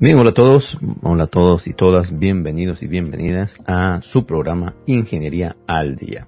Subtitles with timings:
[0.00, 4.74] Bien, hola a todos, hola a todos y todas, bienvenidos y bienvenidas a su programa
[4.86, 6.26] Ingeniería al Día,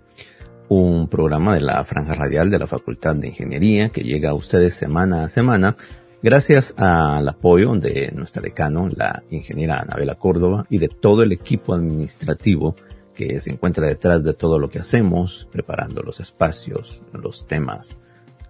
[0.68, 4.74] un programa de la franja radial de la Facultad de Ingeniería que llega a ustedes
[4.74, 5.74] semana a semana
[6.22, 11.72] gracias al apoyo de nuestra decano, la ingeniera Anabela Córdoba, y de todo el equipo
[11.72, 12.76] administrativo
[13.14, 17.98] que se encuentra detrás de todo lo que hacemos, preparando los espacios, los temas,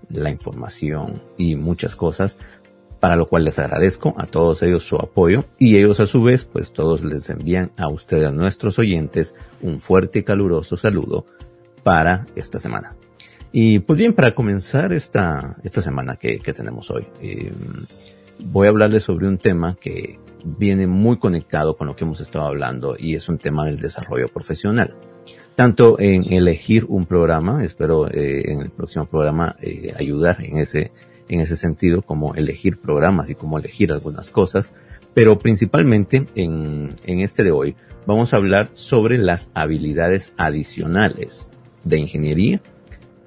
[0.09, 2.37] la información y muchas cosas
[3.03, 6.45] para lo cual les agradezco a todos ellos su apoyo y ellos a su vez
[6.45, 11.27] pues todos les envían a ustedes, a nuestros oyentes, un fuerte y caluroso saludo
[11.83, 12.95] para esta semana.
[13.51, 17.51] Y pues bien, para comenzar esta, esta semana que, que tenemos hoy, eh,
[18.39, 22.47] voy a hablarles sobre un tema que viene muy conectado con lo que hemos estado
[22.47, 24.95] hablando y es un tema del desarrollo profesional.
[25.57, 30.93] Tanto en elegir un programa, espero eh, en el próximo programa eh, ayudar en ese
[31.29, 34.73] en ese sentido, como elegir programas y como elegir algunas cosas,
[35.15, 41.51] pero principalmente en, en este de hoy vamos a hablar sobre las habilidades adicionales
[41.85, 42.61] de ingeniería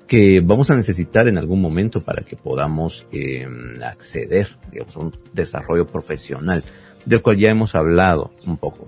[0.07, 3.47] que vamos a necesitar en algún momento para que podamos eh,
[3.83, 6.63] acceder digamos, a un desarrollo profesional,
[7.05, 8.87] del cual ya hemos hablado un poco.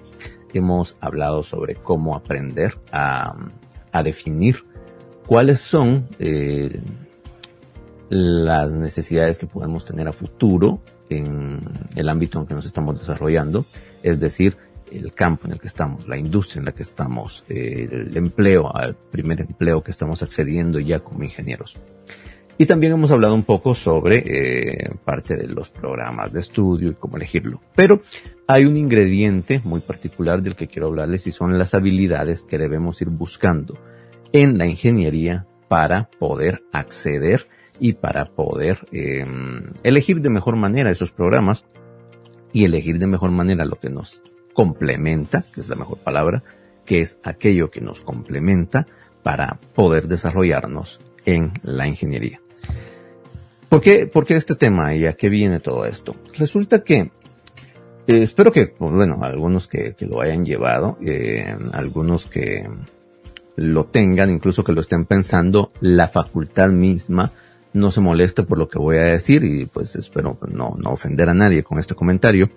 [0.53, 3.35] Hemos hablado sobre cómo aprender a,
[3.91, 4.63] a definir
[5.25, 6.79] cuáles son eh,
[8.09, 11.59] las necesidades que podemos tener a futuro en
[11.95, 13.65] el ámbito en que nos estamos desarrollando,
[14.03, 14.57] es decir,
[14.91, 18.95] el campo en el que estamos, la industria en la que estamos, el empleo, al
[18.95, 21.77] primer empleo que estamos accediendo ya como ingenieros.
[22.59, 26.95] Y también hemos hablado un poco sobre eh, parte de los programas de estudio y
[26.95, 27.61] cómo elegirlo.
[27.75, 28.01] Pero
[28.47, 32.99] hay un ingrediente muy particular del que quiero hablarles y son las habilidades que debemos
[33.01, 33.77] ir buscando
[34.31, 37.47] en la ingeniería para poder acceder
[37.79, 41.65] y para poder em, elegir de mejor manera esos programas
[42.53, 44.23] y elegir de mejor manera lo que nos
[44.53, 46.43] complementa, que es la mejor palabra,
[46.85, 48.87] que es aquello que nos complementa
[49.23, 52.41] para poder desarrollarnos en la ingeniería.
[53.69, 56.15] ¿Por qué, por qué este tema y a qué viene todo esto?
[56.37, 57.11] Resulta que
[58.07, 62.65] eh, espero que, pues, bueno, algunos que, lo hayan llevado, eh, algunos que
[63.57, 67.31] lo tengan, incluso que lo estén pensando, la facultad misma
[67.77, 71.29] no se moleste por lo que voy a decir y pues espero no, no ofender
[71.29, 72.49] a nadie con este comentario.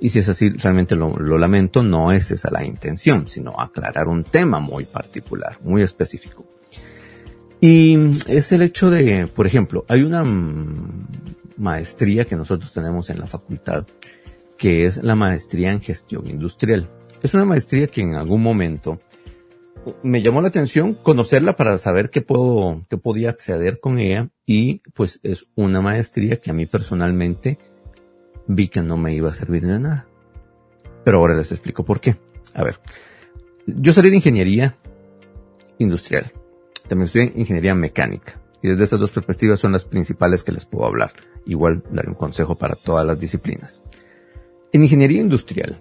[0.00, 4.06] Y si es así, realmente lo, lo, lamento, no es esa la intención, sino aclarar
[4.06, 6.46] un tema muy particular, muy específico.
[7.60, 10.24] Y es el hecho de, por ejemplo, hay una
[11.56, 13.84] maestría que nosotros tenemos en la facultad,
[14.56, 16.88] que es la maestría en gestión industrial.
[17.20, 19.00] Es una maestría que en algún momento
[20.02, 24.82] me llamó la atención conocerla para saber qué puedo, qué podía acceder con ella y
[24.94, 27.58] pues es una maestría que a mí personalmente
[28.46, 30.06] vi que no me iba a servir de nada.
[31.04, 32.16] Pero ahora les explico por qué.
[32.54, 32.80] A ver,
[33.66, 34.76] yo salí de ingeniería
[35.78, 36.32] industrial.
[36.88, 38.40] También estudié ingeniería mecánica.
[38.62, 41.12] Y desde estas dos perspectivas son las principales que les puedo hablar.
[41.46, 43.82] Igual daré un consejo para todas las disciplinas.
[44.72, 45.78] En ingeniería industrial,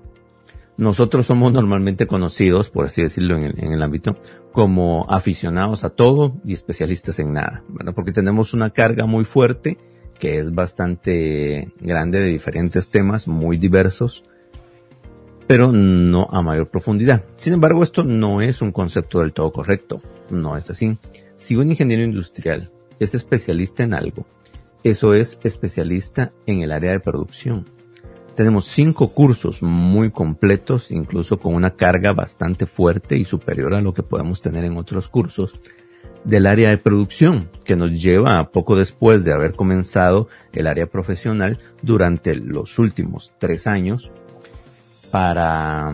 [0.78, 4.16] nosotros somos normalmente conocidos, por así decirlo en el, ámbito,
[4.52, 7.94] como aficionados a todo y especialistas en nada, ¿verdad?
[7.96, 9.78] Porque tenemos una carga muy fuerte
[10.20, 14.24] que es bastante grande de diferentes temas, muy diversos,
[15.48, 17.24] pero no a mayor profundidad.
[17.36, 20.98] Sin embargo, esto no es un concepto del todo correcto, no es así.
[21.38, 24.26] Si un ingeniero industrial es especialista en algo,
[24.84, 27.77] eso es especialista en el área de producción
[28.38, 33.96] tenemos cinco cursos muy completos, incluso con una carga bastante fuerte y superior a lo
[33.96, 35.60] que podemos tener en otros cursos
[36.24, 41.58] del área de producción, que nos lleva poco después de haber comenzado el área profesional
[41.82, 44.12] durante los últimos tres años
[45.10, 45.92] para,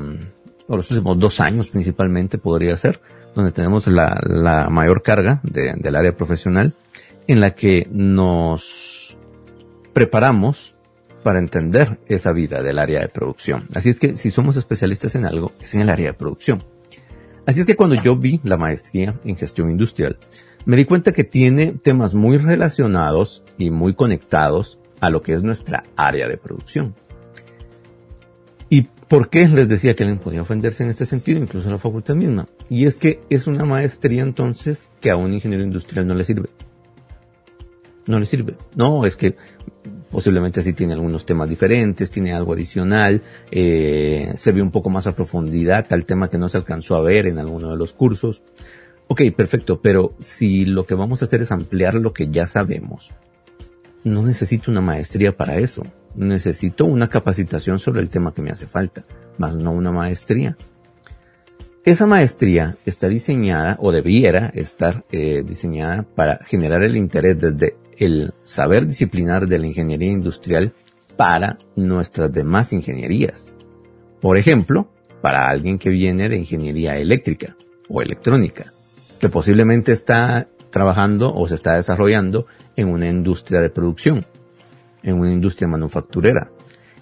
[0.68, 3.00] o los últimos dos años principalmente podría ser,
[3.36, 6.74] donde tenemos la, la mayor carga de, del área profesional
[7.26, 9.18] en la que nos
[9.94, 10.73] preparamos
[11.24, 13.68] para entender esa vida del área de producción.
[13.74, 16.64] Así es que si somos especialistas en algo, es en el área de producción.
[17.46, 20.18] Así es que cuando yo vi la maestría en gestión industrial,
[20.66, 25.44] me di cuenta que tiene temas muy relacionados y muy conectados a lo que es
[25.44, 26.96] nuestra área de producción.
[28.70, 31.80] ¿Y por qué les decía que alguien podía ofenderse en este sentido, incluso en la
[31.80, 32.48] facultad misma?
[32.70, 36.50] Y es que es una maestría entonces que a un ingeniero industrial no le sirve.
[38.08, 38.56] No le sirve.
[38.76, 39.36] No, es que
[40.14, 45.08] posiblemente sí tiene algunos temas diferentes, tiene algo adicional, eh, se ve un poco más
[45.08, 48.44] a profundidad al tema que no se alcanzó a ver en alguno de los cursos.
[49.08, 53.10] Ok, perfecto, pero si lo que vamos a hacer es ampliar lo que ya sabemos,
[54.04, 55.84] no necesito una maestría para eso.
[56.16, 59.04] necesito una capacitación sobre el tema que me hace falta,
[59.40, 60.56] más no una maestría.
[61.86, 68.34] Esa maestría está diseñada o debiera estar eh, diseñada para generar el interés desde el
[68.44, 70.74] saber disciplinar de la ingeniería industrial
[71.18, 73.52] para nuestras demás ingenierías.
[74.22, 74.88] Por ejemplo,
[75.22, 77.56] para alguien que viene de ingeniería eléctrica
[77.90, 78.74] o electrónica,
[79.20, 84.26] que posiblemente está trabajando o se está desarrollando en una industria de producción,
[85.04, 86.50] en una industria manufacturera.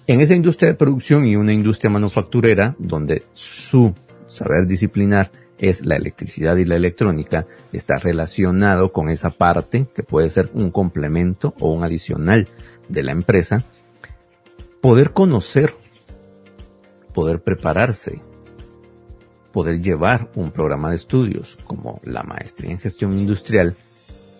[0.06, 3.94] En esa industria de producción y una industria manufacturera donde su
[4.28, 5.30] saber disciplinar
[5.62, 10.72] es la electricidad y la electrónica, está relacionado con esa parte que puede ser un
[10.72, 12.48] complemento o un adicional
[12.88, 13.62] de la empresa,
[14.80, 15.72] poder conocer,
[17.14, 18.20] poder prepararse,
[19.52, 23.76] poder llevar un programa de estudios como la maestría en gestión industrial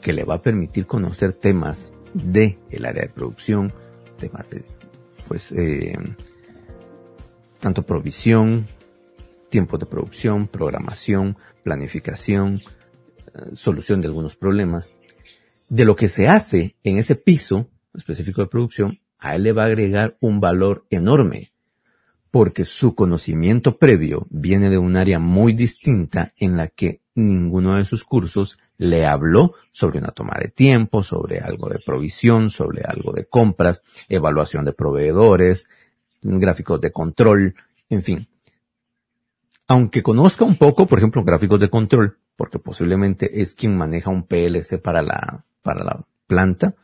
[0.00, 3.72] que le va a permitir conocer temas de el área de producción,
[4.18, 4.64] temas de
[5.28, 5.96] pues eh,
[7.60, 8.66] tanto provisión,
[9.52, 12.62] tiempos de producción, programación, planificación,
[13.34, 14.92] eh, solución de algunos problemas.
[15.68, 19.64] De lo que se hace en ese piso específico de producción, a él le va
[19.64, 21.52] a agregar un valor enorme,
[22.30, 27.84] porque su conocimiento previo viene de un área muy distinta en la que ninguno de
[27.84, 33.12] sus cursos le habló sobre una toma de tiempo, sobre algo de provisión, sobre algo
[33.12, 35.68] de compras, evaluación de proveedores,
[36.22, 37.54] gráficos de control,
[37.90, 38.28] en fin
[39.72, 44.24] aunque conozca un poco, por ejemplo, gráficos de control, porque posiblemente es quien maneja un
[44.24, 46.74] PLC para la, para la planta,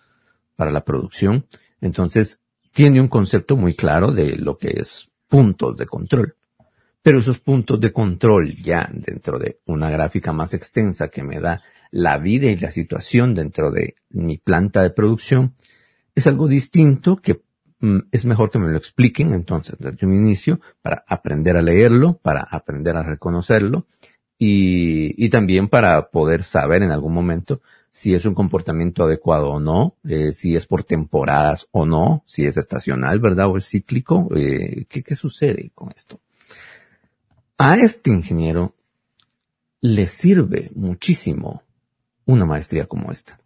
[0.57, 1.45] para la producción,
[1.83, 2.41] entonces
[2.73, 6.37] tiene un concepto muy claro de lo que es puntos de control.
[7.03, 11.63] Pero esos puntos de control ya dentro de una gráfica más extensa que me da
[11.91, 15.55] la vida y la situación dentro de mi planta de producción,
[16.15, 17.43] es algo distinto que
[18.11, 22.43] es mejor que me lo expliquen entonces desde un inicio para aprender a leerlo, para
[22.43, 23.87] aprender a reconocerlo
[24.39, 27.61] y, y también para poder saber en algún momento
[27.91, 32.45] si es un comportamiento adecuado o no, eh, si es por temporadas o no, si
[32.45, 33.49] es estacional, ¿verdad?
[33.49, 36.21] O es cíclico, eh, ¿qué, ¿qué sucede con esto?
[37.57, 38.75] A este ingeniero
[39.81, 41.63] le sirve muchísimo
[42.25, 43.41] una maestría como esta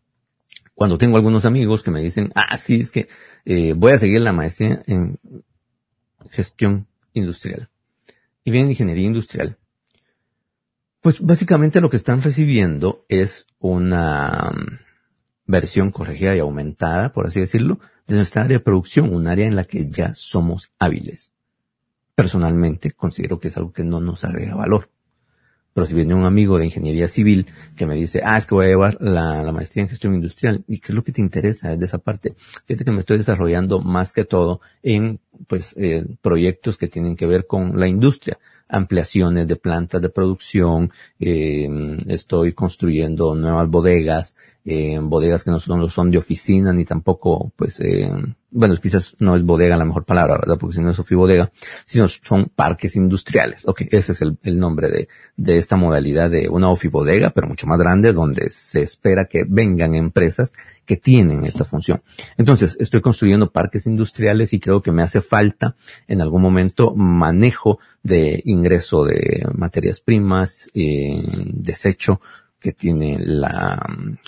[0.75, 3.09] cuando tengo algunos amigos que me dicen, ah, sí, es que
[3.45, 5.19] eh, voy a seguir la maestría en
[6.31, 7.69] gestión industrial
[8.45, 9.59] y bien ingeniería industrial,
[11.01, 14.79] pues básicamente lo que están recibiendo es una mm,
[15.47, 19.57] versión corregida y aumentada, por así decirlo, de nuestra área de producción, un área en
[19.57, 21.33] la que ya somos hábiles.
[22.15, 24.91] Personalmente considero que es algo que no nos agrega valor.
[25.75, 28.67] Pero si viene un amigo de ingeniería civil que me dice, ah, es que voy
[28.67, 31.85] a llevar la, maestría en gestión industrial, ¿y qué es lo que te interesa de
[31.85, 32.35] esa parte?
[32.67, 37.27] Fíjate que me estoy desarrollando más que todo en, pues, eh, proyectos que tienen que
[37.27, 38.39] ver con la industria
[38.73, 41.69] ampliaciones de plantas de producción, eh,
[42.09, 47.81] estoy construyendo nuevas bodegas, eh, bodegas que no son, son de oficina ni tampoco, pues,
[47.81, 48.11] eh,
[48.51, 50.59] bueno, quizás no es bodega la mejor palabra, ¿verdad?
[50.59, 51.51] Porque si no es bodega,
[51.87, 53.67] sino son parques industriales.
[53.67, 57.67] Ok, ese es el, el nombre de, de esta modalidad de una ofibodega, pero mucho
[57.67, 60.53] más grande, donde se espera que vengan empresas
[60.85, 62.03] que tienen esta función.
[62.37, 65.75] Entonces, estoy construyendo parques industriales y creo que me hace falta
[66.07, 71.23] en algún momento manejo de ingreso de materias primas, eh,
[71.55, 72.21] desecho
[72.63, 73.79] que tiene la,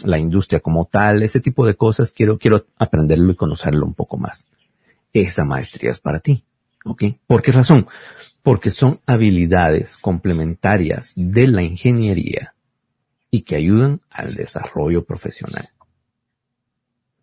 [0.03, 4.19] la industria como tal, ese tipo de cosas, quiero, quiero aprenderlo y conocerlo un poco
[4.19, 4.49] más.
[5.13, 6.45] Esa maestría es para ti.
[6.85, 7.05] ¿Ok?
[7.27, 7.87] ¿Por qué razón?
[8.43, 12.55] Porque son habilidades complementarias de la ingeniería
[13.31, 15.71] y que ayudan al desarrollo profesional.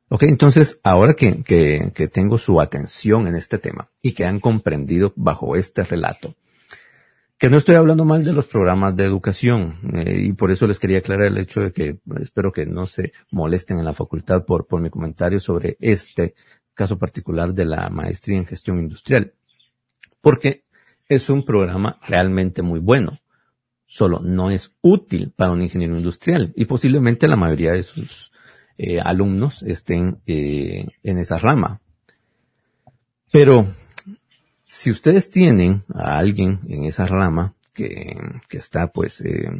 [0.09, 4.41] Ok, entonces ahora que, que, que, tengo su atención en este tema y que han
[4.41, 6.35] comprendido bajo este relato,
[7.41, 10.77] que no estoy hablando mal de los programas de educación eh, y por eso les
[10.77, 14.67] quería aclarar el hecho de que espero que no se molesten en la facultad por,
[14.67, 16.35] por mi comentario sobre este
[16.75, 19.33] caso particular de la maestría en gestión industrial,
[20.21, 20.65] porque
[21.09, 23.19] es un programa realmente muy bueno
[23.87, 28.31] solo no es útil para un ingeniero industrial y posiblemente la mayoría de sus
[28.77, 31.81] eh, alumnos estén eh, en esa rama.
[33.31, 33.65] Pero
[34.73, 38.15] si ustedes tienen a alguien en esa rama que,
[38.47, 39.51] que está pues eh,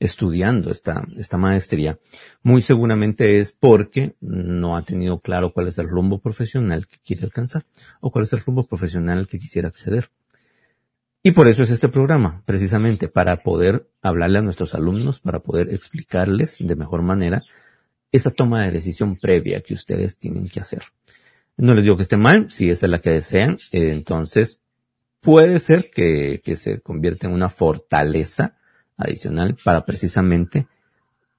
[0.00, 1.98] estudiando esta, esta maestría,
[2.42, 7.24] muy seguramente es porque no ha tenido claro cuál es el rumbo profesional que quiere
[7.24, 7.66] alcanzar
[8.00, 10.08] o cuál es el rumbo profesional que quisiera acceder.
[11.22, 15.68] Y por eso es este programa, precisamente para poder hablarle a nuestros alumnos, para poder
[15.74, 17.42] explicarles de mejor manera
[18.10, 20.84] esa toma de decisión previa que ustedes tienen que hacer.
[21.62, 24.62] No les digo que esté mal, si esa es la que desean, entonces
[25.20, 28.56] puede ser que, se convierta en una fortaleza
[28.96, 30.66] adicional para precisamente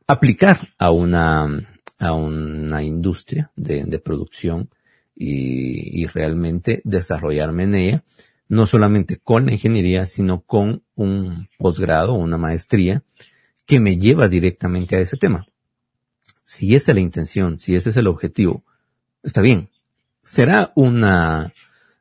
[0.08, 1.68] aplicar a una,
[2.82, 4.70] industria de, producción
[5.14, 8.04] y, y, realmente desarrollarme en ella,
[8.48, 13.04] no solamente con la ingeniería, sino con un posgrado, una maestría
[13.66, 15.48] que me lleva directamente a ese tema.
[16.46, 18.64] Si esa es la intención, si ese es el objetivo,
[19.22, 19.73] está bien.
[20.24, 21.54] Será una,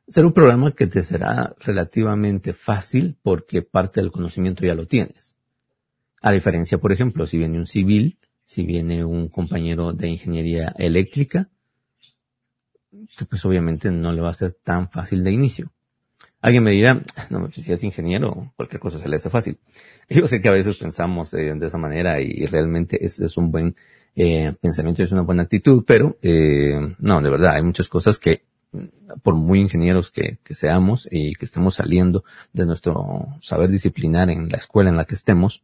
[0.07, 5.35] será un programa que te será relativamente fácil porque parte del conocimiento ya lo tienes.
[6.21, 11.49] A diferencia, por ejemplo, si viene un civil, si viene un compañero de ingeniería eléctrica,
[13.17, 15.71] que pues obviamente no le va a ser tan fácil de inicio.
[16.41, 19.59] Alguien me dirá, no, si es ingeniero, cualquier cosa se le hace fácil.
[20.09, 23.51] Yo sé que a veces pensamos eh, de esa manera y, realmente es, es, un
[23.51, 23.75] buen
[24.15, 28.43] eh, pensamiento, es una buena actitud, pero eh, no, de verdad, hay muchas cosas que
[29.21, 34.49] por muy ingenieros que, que, seamos y que estemos saliendo de nuestro saber disciplinar en
[34.49, 35.63] la escuela en la que estemos,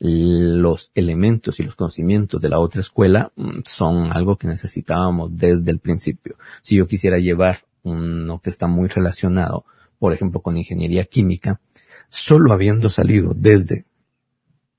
[0.00, 5.70] los elementos y los conocimientos de la otra escuela mm, son algo que necesitábamos desde
[5.70, 6.36] el principio.
[6.62, 9.66] Si yo quisiera llevar uno que está muy relacionado,
[9.98, 11.60] por ejemplo, con ingeniería química,
[12.08, 13.84] solo habiendo salido desde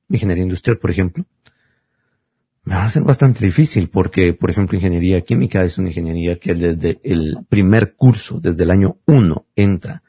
[0.10, 1.26] ingeniería industrial, por ejemplo,
[2.70, 7.00] va a ser bastante difícil porque, por ejemplo, ingeniería química es una ingeniería que desde
[7.04, 10.04] el primer curso, desde el año uno, entra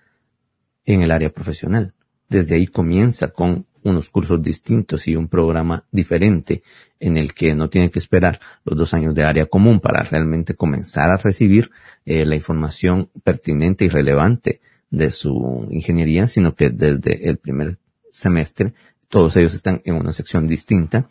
[0.84, 1.94] en el área profesional.
[2.28, 6.62] Desde ahí comienza con unos cursos distintos y un programa diferente
[7.00, 10.54] en el que no tiene que esperar los dos años de área común para realmente
[10.54, 11.70] comenzar a recibir
[12.04, 17.78] eh, la información pertinente y relevante de su ingeniería, sino que desde el primer
[18.12, 18.74] semestre
[19.08, 21.08] todos ellos están en una sección distinta.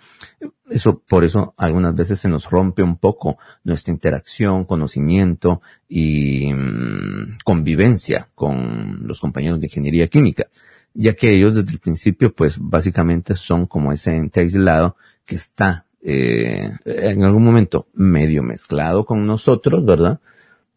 [0.70, 7.38] Eso, por eso algunas veces se nos rompe un poco nuestra interacción, conocimiento y mmm,
[7.44, 10.48] convivencia con los compañeros de ingeniería química
[10.94, 14.96] ya que ellos desde el principio pues básicamente son como ese ente aislado
[15.26, 20.20] que está eh, en algún momento medio mezclado con nosotros, ¿verdad?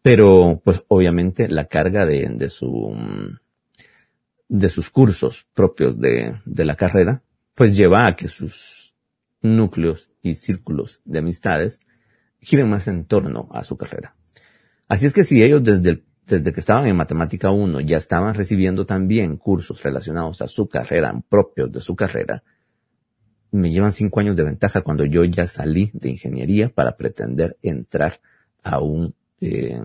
[0.01, 2.95] Pero pues obviamente la carga de, de su
[4.47, 7.21] de sus cursos propios de, de la carrera
[7.55, 8.84] pues lleva a que sus
[9.45, 11.79] núcleos y círculos de amistades
[12.41, 14.15] giren más en torno a su carrera.
[14.87, 18.85] Así es que si ellos desde desde que estaban en Matemática 1 ya estaban recibiendo
[18.85, 22.43] también cursos relacionados a su carrera, propios de su carrera,
[23.51, 28.19] me llevan cinco años de ventaja cuando yo ya salí de ingeniería para pretender entrar
[28.63, 29.79] a un, eh,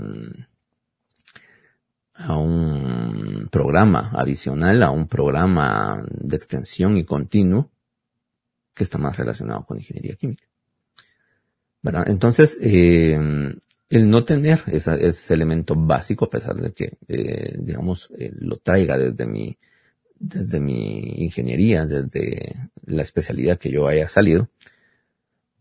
[2.14, 7.70] a un programa adicional, a un programa de extensión y continuo
[8.80, 10.46] que está más relacionado con ingeniería química.
[11.82, 12.08] ¿verdad?
[12.08, 13.14] Entonces, eh,
[13.90, 18.96] el no tener ese elemento básico, a pesar de que, eh, digamos, eh, lo traiga
[18.96, 19.58] desde mi,
[20.18, 24.48] desde mi ingeniería, desde la especialidad que yo haya salido,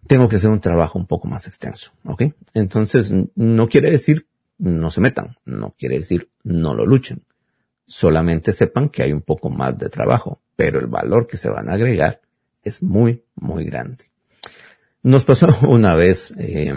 [0.08, 2.24] tengo que hacer un trabajo un poco más extenso, ¿ok?
[2.54, 4.28] Entonces, no quiere decir
[4.60, 7.26] no se metan, no quiere decir no lo luchen.
[7.86, 11.68] Solamente sepan que hay un poco más de trabajo, pero el valor que se van
[11.68, 12.22] a agregar
[12.64, 14.06] es muy, muy grande.
[15.04, 16.74] Nos pasó una vez, eh,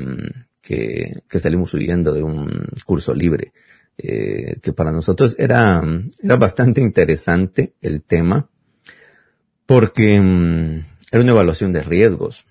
[0.60, 3.52] que, salimos huyendo de un curso libre,
[3.98, 5.82] eh, que para nosotros era,
[6.22, 8.48] era bastante interesante el tema,
[9.66, 12.46] porque um, era una evaluación de riesgos,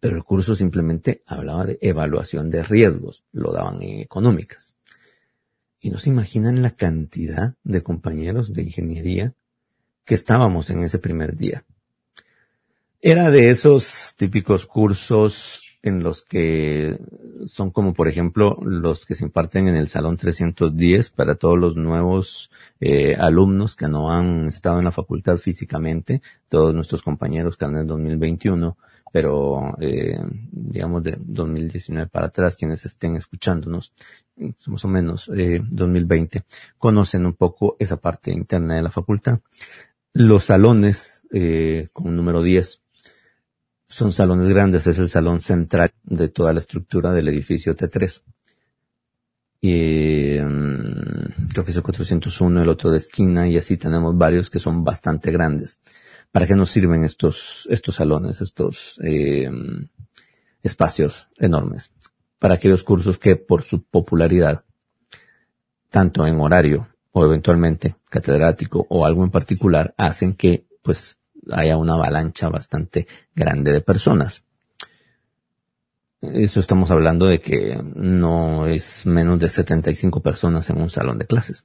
[0.00, 4.74] pero el curso simplemente hablaba de evaluación de riesgos, lo daban en económicas.
[5.80, 9.34] Y no se imaginan la cantidad de compañeros de ingeniería
[10.04, 11.64] que estábamos en ese primer día.
[13.04, 17.00] Era de esos típicos cursos en los que
[17.46, 21.74] son como por ejemplo los que se imparten en el Salón 310 para todos los
[21.74, 27.64] nuevos eh, alumnos que no han estado en la facultad físicamente, todos nuestros compañeros que
[27.64, 28.78] han en 2021,
[29.12, 30.20] pero eh,
[30.52, 33.92] digamos de 2019 para atrás, quienes estén escuchándonos,
[34.66, 36.44] más o menos eh, 2020,
[36.78, 39.40] conocen un poco esa parte interna de la facultad.
[40.12, 42.81] Los salones eh, con número 10
[43.92, 48.22] son salones grandes, es el salón central de toda la estructura del edificio T3.
[49.60, 54.48] Y um, creo que es el 401, el otro de esquina, y así tenemos varios
[54.48, 55.78] que son bastante grandes.
[56.30, 59.50] ¿Para qué nos sirven estos, estos salones, estos eh,
[60.62, 61.92] espacios enormes?
[62.38, 64.64] Para aquellos cursos que por su popularidad,
[65.90, 71.18] tanto en horario o eventualmente catedrático o algo en particular, hacen que pues
[71.50, 74.44] haya una avalancha bastante grande de personas.
[76.20, 81.26] eso estamos hablando de que no es menos de 75 personas en un salón de
[81.26, 81.64] clases.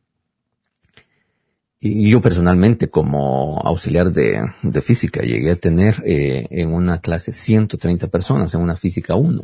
[1.80, 4.42] Y yo personalmente, como auxiliar de,
[4.82, 9.44] física, llegué a tener eh, en una clase 130 personas, en una física 1.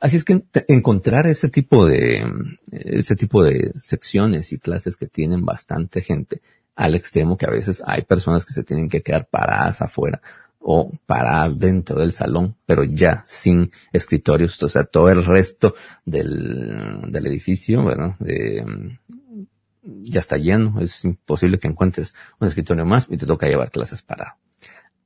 [0.00, 2.24] Así es que encontrar ese tipo de,
[2.70, 6.40] ese tipo de secciones y clases que tienen bastante gente,
[6.78, 10.22] al extremo que a veces hay personas que se tienen que quedar paradas afuera
[10.60, 17.10] o paradas dentro del salón, pero ya sin escritorios, o sea, todo el resto del,
[17.10, 18.16] del edificio, bueno,
[19.82, 24.02] ya está lleno, es imposible que encuentres un escritorio más y te toca llevar clases
[24.02, 24.36] parado.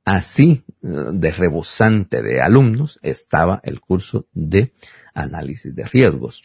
[0.05, 4.73] Así de rebosante de alumnos estaba el curso de
[5.15, 6.43] análisis de riesgos,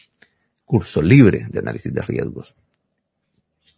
[0.65, 2.55] curso libre de análisis de riesgos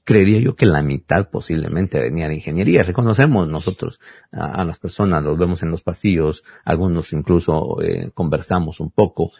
[0.03, 2.83] creería yo que la mitad posiblemente venía de ingeniería.
[2.83, 3.99] Reconocemos nosotros
[4.31, 9.31] a, las personas, los vemos en los pasillos, algunos incluso eh, conversamos un poco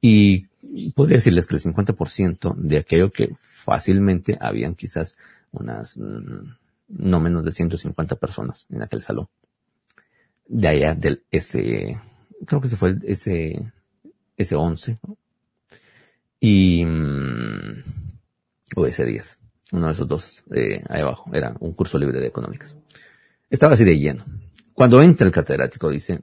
[0.00, 0.46] y
[0.94, 5.16] podría decirles que el 50% de aquello que fácilmente habían quizás
[5.52, 6.54] unas mm,
[6.88, 9.28] no menos de 150 personas en aquel salón.
[10.48, 12.00] De allá del S,
[12.46, 13.72] creo que se fue el S,
[14.38, 14.98] S11
[16.40, 17.82] y, mm,
[18.76, 19.38] o S10
[19.72, 22.76] uno de esos dos eh, ahí abajo, era un curso libre de económicas.
[23.50, 24.24] Estaba así de lleno.
[24.72, 26.22] Cuando entra el catedrático dice,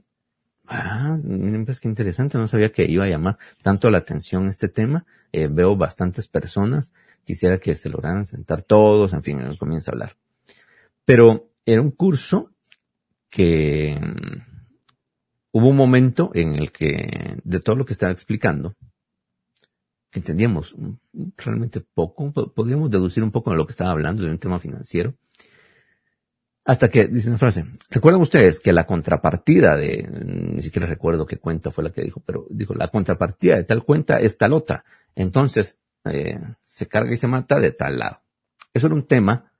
[0.66, 1.18] ah,
[1.64, 5.48] pues qué interesante, no sabía que iba a llamar tanto la atención este tema, eh,
[5.50, 6.92] veo bastantes personas,
[7.24, 10.16] quisiera que se lograran sentar todos, en fin, comienza a hablar.
[11.04, 12.52] Pero era un curso
[13.28, 14.54] que mm,
[15.52, 18.74] hubo un momento en el que, de todo lo que estaba explicando,
[20.18, 20.74] entendíamos
[21.36, 25.14] realmente poco, podíamos deducir un poco de lo que estaba hablando de un tema financiero.
[26.66, 31.36] Hasta que dice una frase, recuerdan ustedes que la contrapartida de, ni siquiera recuerdo qué
[31.36, 34.84] cuenta fue la que dijo, pero dijo, la contrapartida de tal cuenta es tal otra.
[35.14, 38.22] Entonces, eh, se carga y se mata de tal lado.
[38.72, 39.52] Eso era un tema,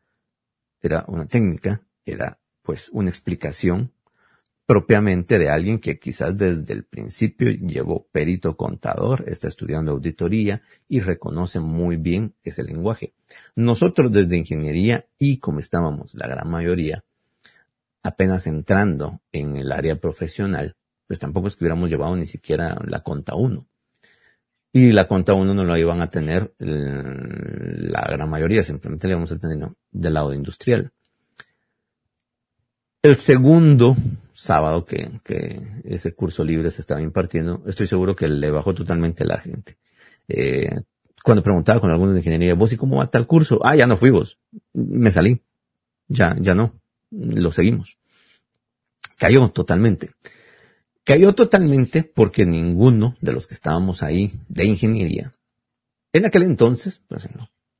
[0.80, 3.92] era una técnica, era pues una explicación
[4.66, 11.00] propiamente de alguien que quizás desde el principio llevó perito contador, está estudiando auditoría y
[11.00, 13.12] reconoce muy bien ese lenguaje.
[13.56, 17.04] Nosotros desde ingeniería y como estábamos la gran mayoría,
[18.02, 23.00] apenas entrando en el área profesional, pues tampoco es que hubiéramos llevado ni siquiera la
[23.00, 23.66] conta 1.
[24.72, 29.30] Y la conta 1 no la iban a tener la gran mayoría, simplemente la íbamos
[29.30, 30.90] a tener del lado industrial.
[33.02, 33.96] El segundo
[34.44, 35.10] sábado que,
[35.84, 39.78] ese curso libre se estaba impartiendo, estoy seguro que le bajó totalmente la gente.
[40.28, 40.70] Eh,
[41.22, 43.60] cuando preguntaba con algunos de ingeniería, vos y cómo va tal curso?
[43.64, 44.38] Ah, ya no fui vos.
[44.74, 45.40] Me salí.
[46.08, 46.74] Ya, ya no.
[47.10, 47.96] Lo seguimos.
[49.16, 50.10] Cayó totalmente.
[51.02, 55.32] Cayó totalmente porque ninguno de los que estábamos ahí de ingeniería,
[56.12, 57.28] en aquel entonces, pues,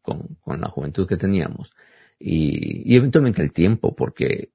[0.03, 1.72] con, con la juventud que teníamos,
[2.18, 4.50] y, y eventualmente el tiempo, porque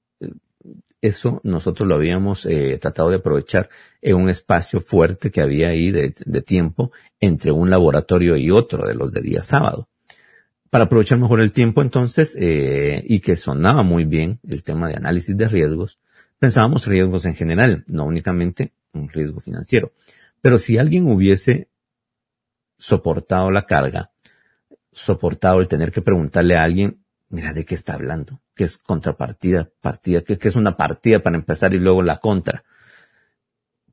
[1.02, 3.70] eso nosotros lo habíamos eh, tratado de aprovechar
[4.02, 8.96] en un espacio fuerte que había ahí de, tiempo entre un laboratorio y otro de
[8.96, 9.90] los de día sábado.
[10.70, 14.96] Para aprovechar mejor el tiempo entonces, eh, y que sonaba muy bien el tema de
[14.96, 16.00] análisis de riesgos,
[16.38, 19.94] pensábamos riesgos en general, no únicamente un riesgo financiero.
[20.42, 21.70] Pero si alguien hubiese
[22.78, 24.12] soportado la carga,
[24.92, 28.42] soportado el tener que preguntarle a alguien, mira, ¿de qué está hablando?
[28.56, 29.70] ¿Qué es contrapartida?
[29.82, 32.64] Partida, ¿qué, es una partida para empezar y luego la contra?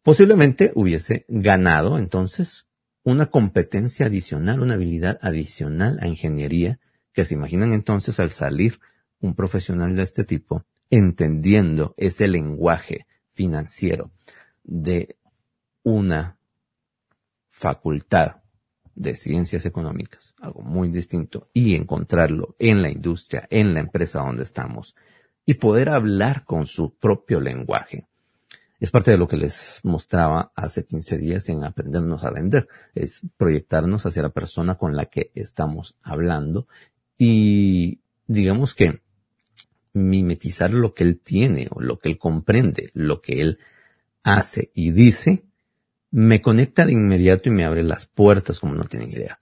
[0.03, 2.66] Posiblemente hubiese ganado entonces
[3.03, 6.81] una competencia adicional, una habilidad adicional a ingeniería,
[7.12, 8.81] que se imaginan entonces al salir
[9.20, 14.11] un profesional de este tipo, entendiendo ese lenguaje financiero
[14.64, 15.16] de
[15.83, 16.38] una
[17.51, 18.42] facultad
[18.96, 24.42] de ciencias económicas, algo muy distinto, y encontrarlo en la industria, en la empresa donde
[24.42, 24.96] estamos,
[25.44, 28.09] y poder hablar con su propio lenguaje.
[28.80, 33.26] Es parte de lo que les mostraba hace 15 días en aprendernos a vender, es
[33.37, 36.66] proyectarnos hacia la persona con la que estamos hablando
[37.16, 39.00] y digamos que
[39.94, 43.59] mimetizar lo que él tiene o lo que él comprende, lo que él
[44.22, 45.45] hace y dice
[46.16, 49.38] me conecta de inmediato y me abre las puertas como no tienen idea.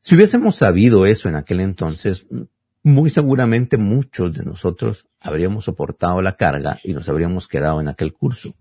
[0.00, 2.26] Si hubiésemos sabido eso en aquel entonces,
[2.82, 8.12] muy seguramente muchos de nosotros habríamos soportado la carga y nos habríamos quedado en aquel
[8.12, 8.56] curso.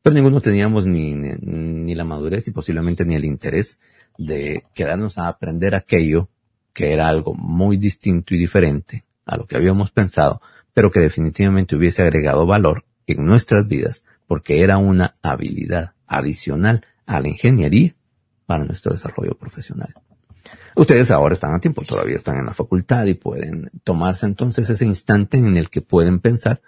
[0.00, 3.78] Pero ninguno teníamos ni, ni, la madurez y posiblemente ni el interés
[4.16, 6.30] de quedarnos a aprender aquello
[6.72, 10.40] que era algo muy distinto y diferente a lo que habíamos pensado,
[10.72, 17.20] pero que definitivamente hubiese agregado valor en nuestras vidas porque era una habilidad adicional a
[17.20, 17.94] la ingeniería
[18.46, 19.94] para nuestro desarrollo profesional.
[20.74, 24.86] Ustedes ahora están a tiempo, todavía están en la facultad y pueden tomarse entonces ese
[24.86, 26.62] instante en el que pueden pensar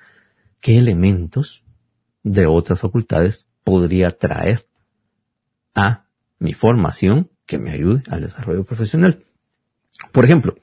[0.61, 1.64] qué elementos
[2.22, 4.66] de otras facultades podría traer
[5.74, 6.07] a
[6.38, 9.24] mi formación que me ayude al desarrollo profesional.
[10.12, 10.57] Por ejemplo,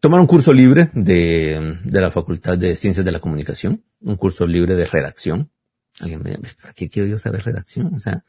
[0.00, 4.74] tomar un curso libre de, la Facultad de Ciencias de la Comunicación, un curso libre
[4.74, 5.50] de redacción.
[6.00, 7.94] Alguien me dice, ¿para qué quiero yo saber redacción?
[7.94, 8.24] O sea,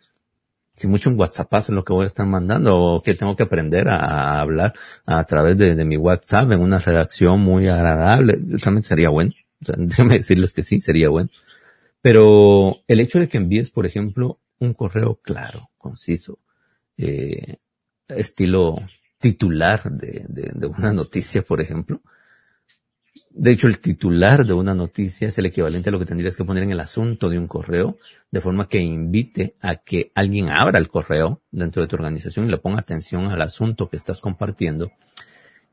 [0.75, 3.43] si mucho un WhatsApp es lo que voy a estar mandando o que tengo que
[3.43, 4.73] aprender a, hablar
[5.05, 9.31] a través de, mi WhatsApp en una redacción muy agradable, realmente sería bueno.
[9.59, 11.29] Déjame decirles que sí, sería bueno.
[12.01, 16.39] Pero el hecho de que envíes, por ejemplo, un correo claro, conciso,
[16.97, 17.57] eh,
[18.07, 18.77] estilo
[19.19, 22.01] titular de, una noticia, por ejemplo.
[23.37, 26.45] De hecho, el titular de una noticia es el equivalente a lo que tendrías que
[26.45, 27.97] poner en el asunto de un correo,
[28.31, 32.51] de forma que invite a que alguien abra el correo dentro de tu organización y
[32.51, 34.93] le ponga atención al asunto que estás compartiendo.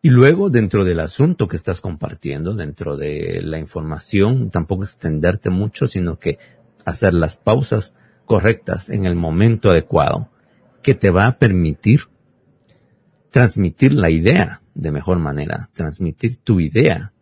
[0.02, 5.86] Y luego, dentro del asunto que estás compartiendo, dentro de la información, tampoco extenderte mucho,
[5.86, 6.40] sino que
[6.84, 7.94] hacer las pausas
[8.24, 10.30] correctas en el momento adecuado
[10.82, 12.08] que te va a permitir
[13.30, 17.12] transmitir la idea de mejor manera, transmitir tu idea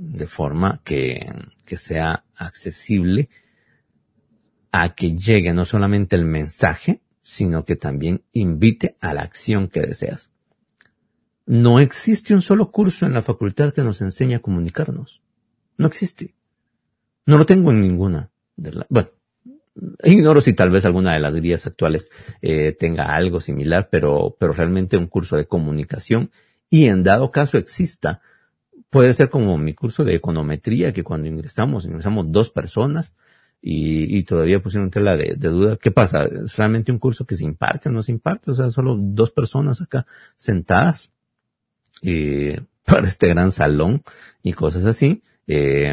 [0.00, 1.30] de forma que,
[1.66, 3.28] que sea accesible
[4.72, 9.82] a que llegue no solamente el mensaje, sino que también invite a la acción que
[9.82, 10.30] deseas.
[11.44, 15.20] No existe un solo curso en la facultad que nos enseñe a comunicarnos.
[15.76, 16.34] No existe.
[17.26, 18.30] No lo tengo en ninguna.
[18.56, 19.10] De la, bueno,
[20.02, 22.10] Ignoro si tal vez alguna de las guías actuales
[22.40, 26.30] eh, tenga algo similar, pero, pero realmente un curso de comunicación
[26.70, 28.22] y en dado caso exista,
[28.90, 33.16] puede ser como mi curso de econometría, que cuando ingresamos, ingresamos dos personas
[33.62, 35.76] y, y todavía pusieron tela de, duda.
[35.76, 36.24] ¿Qué pasa?
[36.24, 38.50] ¿Es realmente un curso que se imparte o no se imparte?
[38.50, 41.12] O sea, solo dos personas acá sentadas
[42.02, 44.02] eh, para este gran salón
[44.42, 45.22] y cosas así
[45.52, 45.92] eh,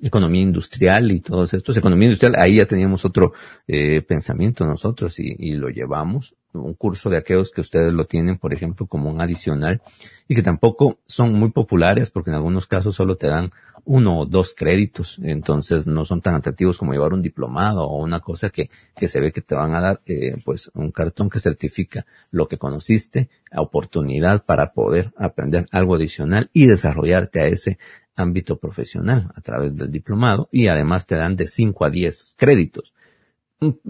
[0.00, 1.76] economía industrial y todos estos.
[1.76, 3.32] Economía industrial, ahí ya teníamos otro
[3.66, 6.36] eh, pensamiento nosotros y, y, lo llevamos.
[6.58, 9.80] Un curso de aquellos que ustedes lo tienen, por ejemplo, como un adicional
[10.26, 13.50] y que tampoco son muy populares porque en algunos casos solo te dan
[13.84, 18.20] uno o dos créditos, entonces no son tan atractivos como llevar un diplomado o una
[18.20, 21.40] cosa que, que se ve que te van a dar, eh, pues un cartón que
[21.40, 27.78] certifica lo que conociste, oportunidad para poder aprender algo adicional y desarrollarte a ese
[28.14, 32.92] ámbito profesional a través del diplomado y además te dan de 5 a 10 créditos.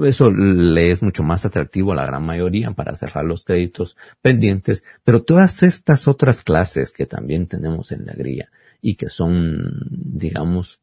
[0.02, 4.82] Eso le es mucho más atractivo a la gran mayoría para cerrar los créditos pendientes,
[5.04, 8.50] pero todas estas otras clases que también tenemos en la grilla
[8.80, 10.80] y que son, digamos,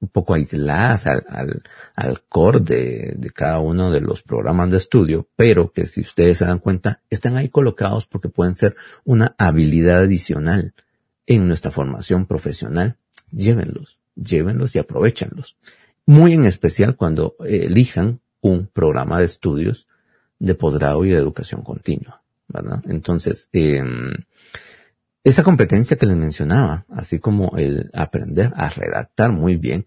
[0.00, 1.62] un poco aisladas al, al,
[1.94, 6.38] al core de, de, cada uno de los programas de estudio, pero que si ustedes
[6.38, 10.72] se dan cuenta, están ahí colocados porque pueden ser una habilidad adicional
[11.26, 12.96] en nuestra formación profesional,
[13.30, 15.56] llévenlos, llévenlos y aprovechenlos.
[16.10, 19.86] Muy en especial cuando elijan un programa de estudios
[20.40, 22.82] de posgrado y de educación continua, ¿verdad?
[22.88, 23.80] Entonces, eh,
[25.22, 29.86] esa competencia que les mencionaba, así como el aprender a redactar muy bien,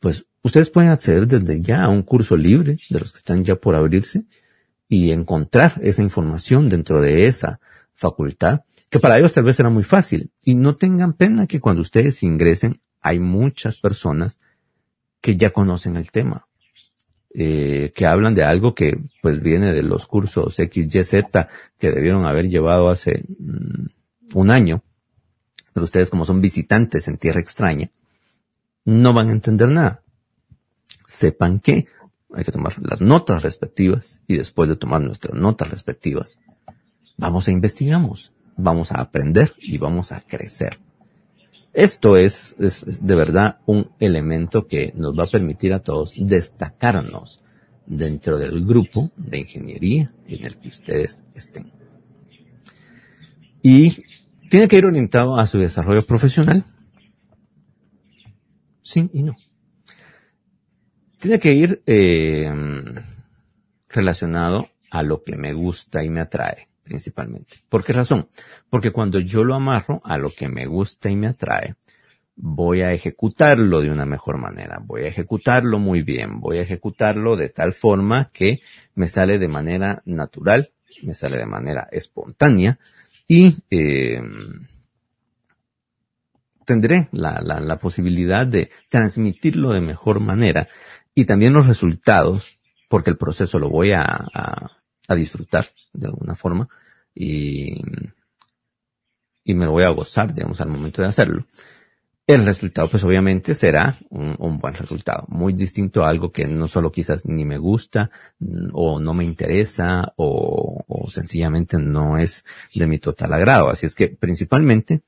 [0.00, 3.56] pues ustedes pueden acceder desde ya a un curso libre de los que están ya
[3.56, 4.26] por abrirse
[4.86, 7.58] y encontrar esa información dentro de esa
[7.94, 10.30] facultad que para ellos tal vez será muy fácil.
[10.44, 14.38] Y no tengan pena que cuando ustedes ingresen hay muchas personas
[15.24, 16.48] que ya conocen el tema,
[17.32, 21.24] eh, que hablan de algo que pues viene de los cursos XYZ
[21.78, 23.86] que debieron haber llevado hace mm,
[24.34, 24.84] un año,
[25.72, 27.90] pero ustedes como son visitantes en tierra extraña,
[28.84, 30.02] no van a entender nada.
[31.06, 31.86] Sepan que
[32.34, 36.38] hay que tomar las notas respectivas y después de tomar nuestras notas respectivas,
[37.16, 40.78] vamos e investigamos vamos a aprender y vamos a crecer.
[41.74, 47.42] Esto es, es, de verdad un elemento que nos va a permitir a todos destacarnos
[47.84, 51.72] dentro del grupo de ingeniería en el que ustedes estén.
[53.60, 54.04] Y
[54.48, 56.64] tiene que ir orientado a su desarrollo profesional.
[58.80, 59.34] Sí y no.
[61.18, 62.52] Tiene que ir eh,
[63.88, 67.56] relacionado a lo que me gusta y me atrae principalmente.
[67.68, 68.28] ¿Por qué razón?
[68.70, 71.74] Porque cuando yo lo amarro a lo que me gusta y me atrae,
[72.36, 77.36] voy a ejecutarlo de una mejor manera, voy a ejecutarlo muy bien, voy a ejecutarlo
[77.36, 78.60] de tal forma que
[78.94, 82.78] me sale de manera natural, me sale de manera espontánea
[83.26, 84.20] y eh,
[86.64, 90.68] tendré la, la, la posibilidad de transmitirlo de mejor manera
[91.14, 96.34] y también los resultados, porque el proceso lo voy a, a a disfrutar de alguna
[96.34, 96.68] forma
[97.14, 97.80] y,
[99.44, 101.46] y me lo voy a gozar, digamos, al momento de hacerlo.
[102.26, 106.90] El resultado, pues obviamente será un, buen resultado, muy distinto a algo que no solo
[106.90, 112.86] quizás ni me gusta mm, o no me interesa o, o sencillamente no es de
[112.86, 113.68] mi total agrado.
[113.68, 115.02] Así es que principalmente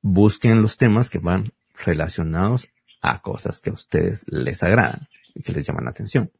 [0.00, 1.52] busquen los temas que van
[1.84, 2.68] relacionados
[3.02, 6.30] a cosas que a ustedes les agradan y que les llaman la atención.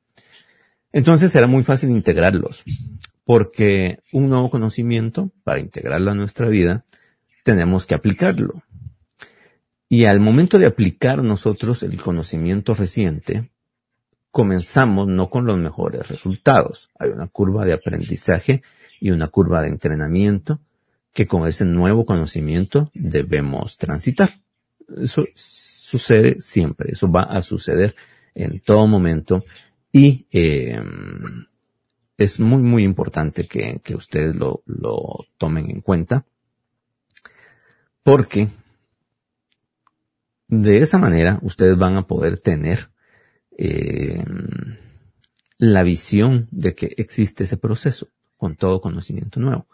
[0.97, 2.65] Entonces será muy fácil integrarlos,
[3.27, 6.87] porque un nuevo conocimiento, para integrarlo a nuestra vida,
[7.45, 8.63] tenemos que aplicarlo.
[9.91, 13.51] Y al momento de aplicar nosotros el conocimiento reciente,
[14.31, 16.89] comenzamos no con los mejores resultados.
[16.99, 18.63] Hay una curva de aprendizaje
[18.99, 20.61] y una curva de entrenamiento
[21.13, 24.31] que con ese nuevo conocimiento debemos transitar.
[24.97, 27.95] Eso sucede siempre, eso va a suceder
[28.35, 29.45] en todo momento
[29.97, 30.79] y eh,
[32.19, 34.63] es muy, muy importante que, ustedes lo,
[35.39, 36.27] tomen en cuenta
[38.03, 38.49] porque
[40.49, 42.91] de esa manera ustedes van a poder tener
[43.57, 44.23] eh,
[45.57, 49.67] la visión de que existe ese proceso con todo conocimiento nuevo.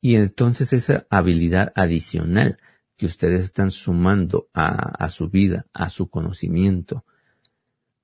[0.00, 2.58] Y entonces esa habilidad adicional
[2.96, 7.04] que ustedes están sumando a, su vida, a su conocimiento,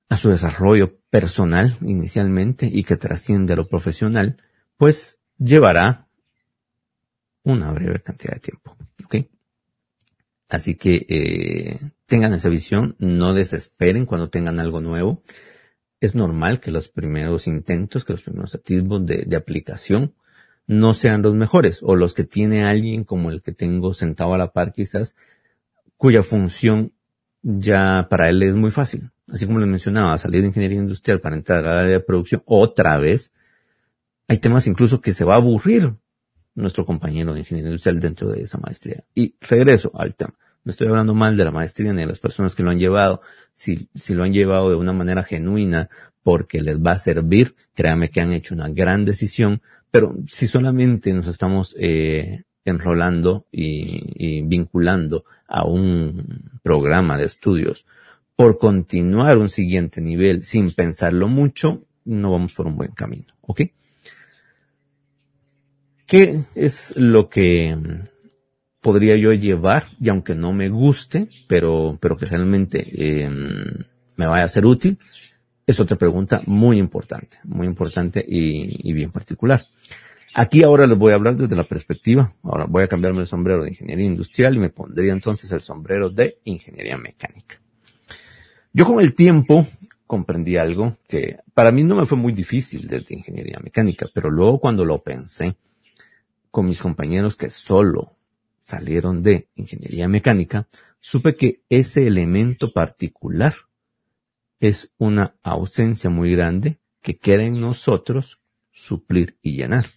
[0.09, 4.37] a su desarrollo personal inicialmente y que trasciende a lo profesional,
[4.77, 6.07] pues llevará
[7.43, 8.75] una breve cantidad de tiempo.
[9.05, 9.15] ¿ok?
[10.49, 15.21] Así que eh, tengan esa visión, no desesperen cuando tengan algo nuevo.
[15.99, 20.13] Es normal que los primeros intentos, que los primeros atisbos de aplicación
[20.67, 24.37] no sean los mejores o los que tiene alguien como el que tengo sentado a
[24.37, 25.15] la par quizás,
[25.97, 26.93] cuya función
[27.41, 29.11] ya para él es muy fácil.
[29.35, 32.97] Así como le mencionaba, salir de ingeniería industrial para entrar al área de producción otra
[32.97, 33.33] vez,
[34.29, 35.93] hay temas incluso que se va a aburrir
[36.53, 39.03] nuestro compañero de ingeniería industrial dentro de esa maestría.
[39.13, 40.35] Y regreso al tema.
[40.63, 43.19] No estoy hablando mal de la maestría ni de las personas que lo han llevado.
[43.53, 45.89] Si, si lo han llevado de una manera genuina
[46.23, 51.11] porque les va a servir, créanme que han hecho una gran decisión, pero si solamente
[51.11, 57.85] nos estamos eh, enrolando y, vinculando a un programa de estudios
[58.35, 63.61] por continuar un siguiente nivel sin pensarlo mucho, no vamos por un buen camino, ¿ok?
[66.05, 67.75] ¿Qué es lo que
[68.79, 73.29] podría yo llevar, y aunque no me guste, pero, pero que realmente eh,
[74.15, 74.99] me vaya a ser útil?
[75.65, 79.65] Es otra pregunta muy importante, muy importante y, bien particular.
[80.35, 83.63] Aquí ahora les voy a hablar desde la perspectiva, ahora voy a cambiarme el sombrero
[83.63, 87.64] de ingeniería industrial y me pondría entonces el sombrero de ingeniería mecánica.
[88.77, 89.65] Yo con el tiempo
[90.05, 94.59] comprendí algo que para mí no me fue muy difícil desde ingeniería mecánica, pero luego
[94.59, 95.55] cuando lo pensé
[96.51, 98.17] con mis compañeros que solo
[98.59, 100.67] salieron de ingeniería mecánica,
[100.99, 103.55] supe que ese elemento particular
[104.59, 108.41] es una ausencia muy grande que queda en nosotros
[108.73, 109.91] suplir y llenar.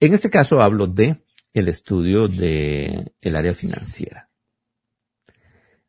[0.00, 4.29] En este caso hablo de el estudio de el área financiera.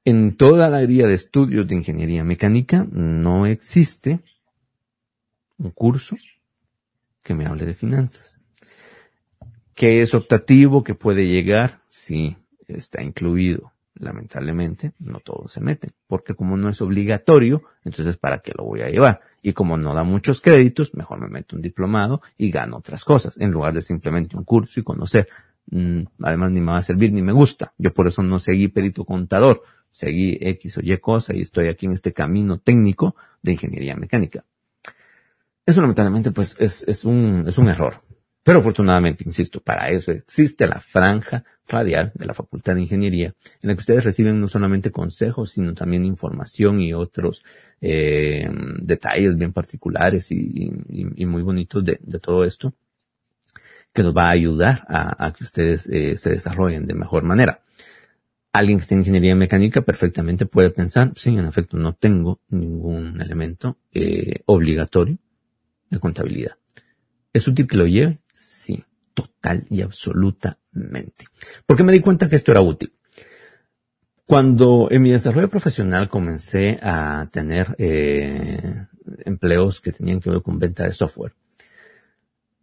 [0.03, 4.19] En toda la área de estudios de ingeniería mecánica no existe
[5.57, 6.15] un curso
[7.21, 8.37] que me hable de finanzas.
[9.75, 10.83] ¿Qué es optativo?
[10.83, 11.81] ¿Que puede llegar?
[11.87, 12.35] Sí,
[12.67, 18.51] está incluido lamentablemente, no todos se meten, porque como no es obligatorio, entonces ¿para qué
[18.57, 19.21] lo voy a llevar?
[19.41, 23.39] Y como no da muchos créditos, mejor me meto un diplomado y gano otras cosas,
[23.39, 25.27] en lugar de simplemente un curso y conocer.
[25.69, 27.73] Mm, además ni me va a servir ni me gusta.
[27.77, 29.61] Yo por eso no seguí perito contador,
[29.91, 34.45] seguí X o Y cosa y estoy aquí en este camino técnico de ingeniería mecánica.
[35.65, 38.01] Eso lamentablemente pues es, es un, es un error.
[38.43, 43.67] Pero afortunadamente, insisto, para eso existe la franja radial de la Facultad de Ingeniería, en
[43.69, 47.43] la que ustedes reciben no solamente consejos, sino también información y otros
[47.79, 48.49] eh,
[48.79, 50.71] detalles bien particulares y,
[51.25, 52.73] muy bonitos de, todo esto,
[53.93, 57.61] que nos va a ayudar a, que ustedes eh, se desarrollen de mejor manera.
[58.53, 63.21] Alguien que esté en ingeniería mecánica perfectamente puede pensar, sí, en efecto, no tengo ningún
[63.21, 65.17] elemento eh, obligatorio
[65.89, 66.57] de contabilidad.
[67.33, 68.21] ¿Es útil que lo lleve?
[69.13, 71.25] total y absolutamente.
[71.65, 72.91] Porque me di cuenta que esto era útil.
[74.25, 78.85] Cuando en mi desarrollo profesional comencé a tener eh,
[79.25, 81.33] empleos que tenían que ver con venta de software,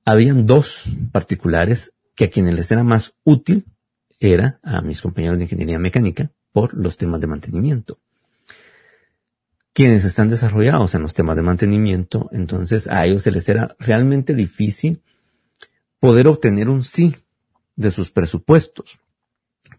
[0.05, 3.67] habían dos particulares que a quienes les era más útil
[4.19, 7.99] era a mis compañeros de ingeniería mecánica por los temas de mantenimiento.
[9.73, 14.35] Quienes están desarrollados en los temas de mantenimiento, entonces a ellos se les era realmente
[14.35, 15.03] difícil
[16.01, 17.15] poder obtener un sí
[17.77, 18.99] de sus presupuestos,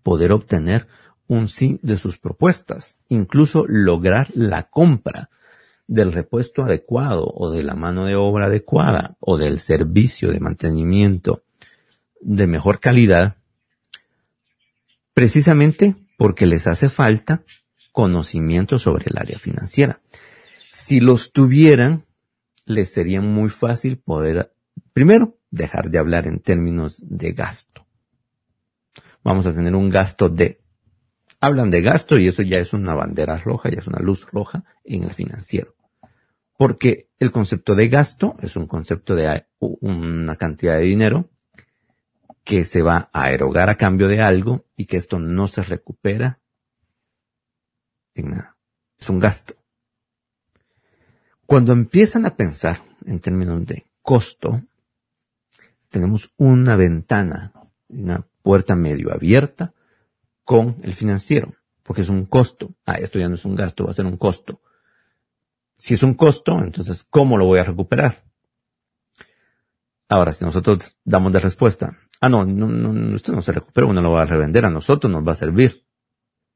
[0.03, 0.87] poder obtener
[1.27, 5.29] un sí de sus propuestas, incluso lograr la compra
[5.85, 11.43] del repuesto adecuado o de la mano de obra adecuada o del servicio de mantenimiento
[12.21, 13.38] de mejor calidad,
[15.19, 17.43] precisamente porque les hace falta
[17.91, 20.01] conocimiento sobre el área financiera.
[20.71, 22.05] Si los tuvieran,
[22.63, 24.53] les sería muy fácil poder,
[24.93, 27.85] primero, dejar de hablar en términos de gasto.
[29.21, 30.61] Vamos a tener un gasto de,
[31.41, 34.63] hablan de gasto y eso ya es una bandera roja, ya es una luz roja
[34.85, 35.75] en el financiero.
[36.57, 41.29] Porque el concepto de gasto es un concepto de una cantidad de dinero
[42.49, 46.39] que se va a erogar a cambio de algo y que esto no se recupera
[48.15, 49.53] es un gasto.
[51.45, 54.63] Cuando empiezan a pensar en términos de costo,
[55.89, 57.53] tenemos una ventana,
[57.87, 59.75] una puerta medio abierta
[60.43, 62.73] con el financiero, porque es un costo.
[62.83, 64.59] Ah, esto ya no es un gasto, va a ser un costo.
[65.77, 68.23] Si es un costo, entonces, ¿cómo lo voy a recuperar?
[70.07, 74.01] Ahora, si nosotros damos de respuesta, ah, no, no, no esto no se recupera, uno
[74.01, 75.85] lo va a revender, a nosotros nos va a servir.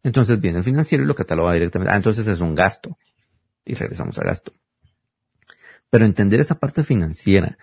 [0.03, 1.93] Entonces viene el financiero y lo cataloga directamente.
[1.93, 2.97] Ah, entonces es un gasto.
[3.65, 4.51] Y regresamos a gasto.
[5.89, 7.57] Pero entender esa parte financiera,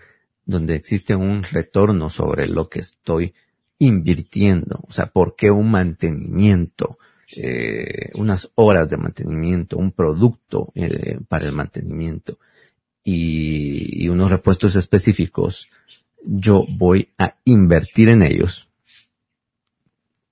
[0.47, 3.35] donde existe un retorno sobre lo que estoy
[3.79, 4.81] invirtiendo.
[4.89, 6.99] O sea, ¿por qué un mantenimiento?
[7.37, 12.39] Eh, unas horas de mantenimiento, un producto eh, para el mantenimiento
[13.05, 15.69] y unos repuestos específicos,
[16.25, 18.71] yo voy a invertir en ellos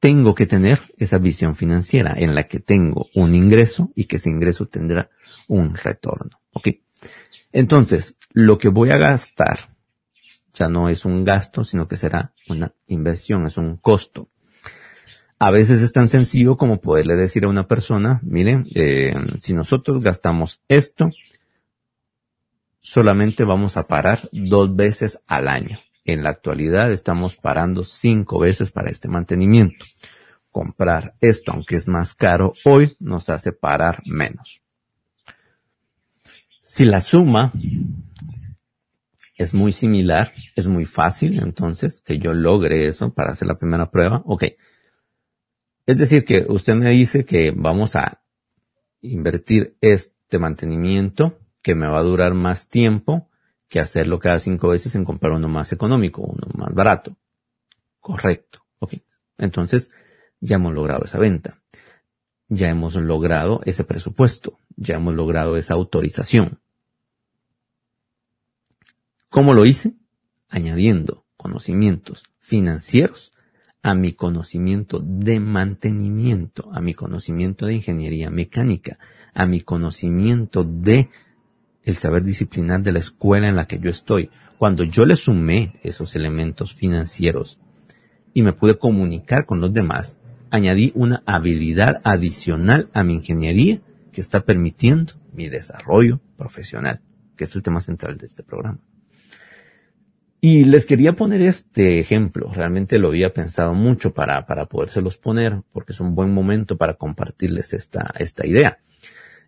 [0.01, 4.31] tengo que tener esa visión financiera en la que tengo un ingreso y que ese
[4.31, 5.11] ingreso tendrá
[5.49, 6.41] un retorno.
[6.53, 6.69] ¿Ok?
[7.53, 9.71] Entonces, lo que voy a gastar
[10.55, 14.29] ya no es un gasto, sino que será una inversión, es un costo.
[15.41, 20.03] A veces es tan sencillo como poderle decir a una persona, miren, eh, si nosotros
[20.03, 21.11] gastamos esto,
[22.89, 25.79] solamente vamos a parar dos veces al año.
[26.07, 29.85] En la actualidad estamos parando cinco veces para este mantenimiento.
[30.51, 34.63] Comprar esto, aunque es más caro, hoy nos hace parar menos.
[36.63, 37.53] Si la suma
[39.37, 43.91] es muy similar, es muy fácil entonces que yo logre eso para hacer la primera
[43.91, 44.23] prueba.
[44.25, 44.45] Ok.
[45.85, 48.23] Es decir, que usted me dice que vamos a
[49.03, 51.39] invertir este mantenimiento
[51.69, 53.29] que me va a durar más tiempo
[53.69, 57.15] que hacerlo cada cinco veces en comprar uno más económico, uno más barato.
[58.01, 58.65] Correcto.
[58.79, 58.95] Ok.
[59.37, 59.91] Entonces,
[60.41, 61.61] ya hemos logrado esa venta.
[62.49, 64.59] Ya hemos logrado ese presupuesto.
[64.77, 66.59] Ya hemos logrado esa autorización.
[69.29, 69.93] ¿Cómo lo hice?
[70.49, 73.35] Añadiendo conocimientos financieros
[73.83, 78.99] a mi conocimiento de mantenimiento, a mi conocimiento de ingeniería mecánica,
[79.35, 81.11] a mi conocimiento de
[81.89, 84.31] el saber disciplinar de la escuela en la que yo estoy.
[84.59, 87.59] Cuando yo le sumé esos elementos financieros
[88.35, 90.21] y me pude comunicar con los demás,
[90.51, 93.81] añadí una habilidad adicional a mi ingeniería
[94.13, 97.01] que está permitiendo mi desarrollo profesional,
[97.37, 98.81] que es el tema central de este programa.
[100.43, 102.53] Y les quería poner este ejemplo.
[102.53, 106.95] Realmente lo había pensado mucho para, para podérselos poner, porque es un buen momento para
[106.95, 108.79] compartirles esta, esta idea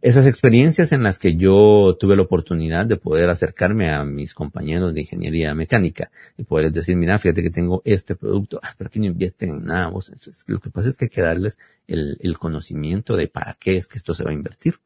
[0.03, 4.95] esas experiencias en las que yo tuve la oportunidad de poder acercarme a mis compañeros
[4.95, 8.99] de ingeniería mecánica y poderles decir, mira, fíjate que tengo este producto, ah, pero aquí
[8.99, 10.11] no invierten en nada, vos.
[10.47, 13.99] lo que pasa es que hay que darles el, conocimiento de para qué es que
[13.99, 14.77] esto se va a invertir.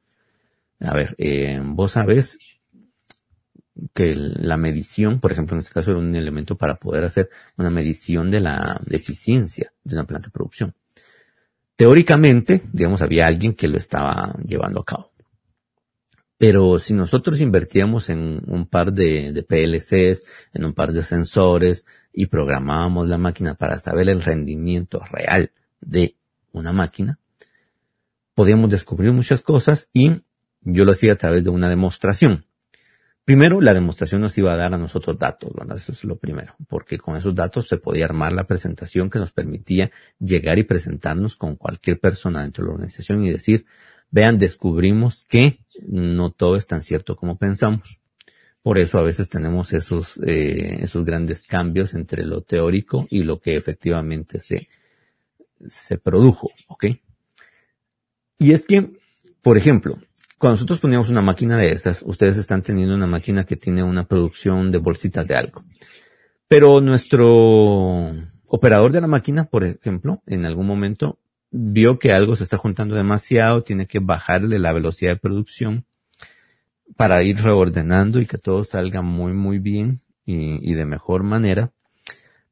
[0.80, 2.38] A ver, eh, vos sabes
[3.92, 7.70] que la medición, por ejemplo, en este caso era un elemento para poder hacer una
[7.70, 10.74] medición de la eficiencia de una planta de producción
[11.76, 15.14] teóricamente, digamos, había alguien que lo estaba llevando a cabo.
[16.36, 22.26] Pero si nosotros invertíamos en un par de, PLCs, en un par de sensores y
[22.26, 26.16] programábamos la máquina para saber el rendimiento real de
[26.52, 27.18] una máquina,
[28.34, 30.22] podíamos descubrir muchas cosas y
[30.60, 32.43] yo lo hacía a través de una demostración.
[33.24, 35.78] Primero, la demostración nos iba a dar a nosotros datos, ¿verdad?
[35.78, 39.32] Eso es lo primero, porque con esos datos se podía armar la presentación que nos
[39.32, 43.64] permitía llegar y presentarnos con cualquier persona dentro de la organización y decir,
[44.10, 47.98] vean, descubrimos que no todo es tan cierto como pensamos.
[48.62, 53.40] Por eso a veces tenemos esos, eh, esos grandes cambios entre lo teórico y lo
[53.40, 54.68] que efectivamente se,
[55.66, 56.86] se produjo, ¿ok?
[58.38, 58.92] Y es que,
[59.40, 59.98] por ejemplo,
[60.44, 64.04] cuando nosotros poníamos una máquina de estas, ustedes están teniendo una máquina que tiene una
[64.04, 65.64] producción de bolsitas de algo.
[66.48, 68.12] Pero nuestro
[68.48, 71.18] operador de la máquina, por ejemplo, en algún momento
[71.50, 75.86] vio que algo se está juntando demasiado, tiene que bajarle la velocidad de producción
[76.94, 81.72] para ir reordenando y que todo salga muy, muy bien y, y de mejor manera.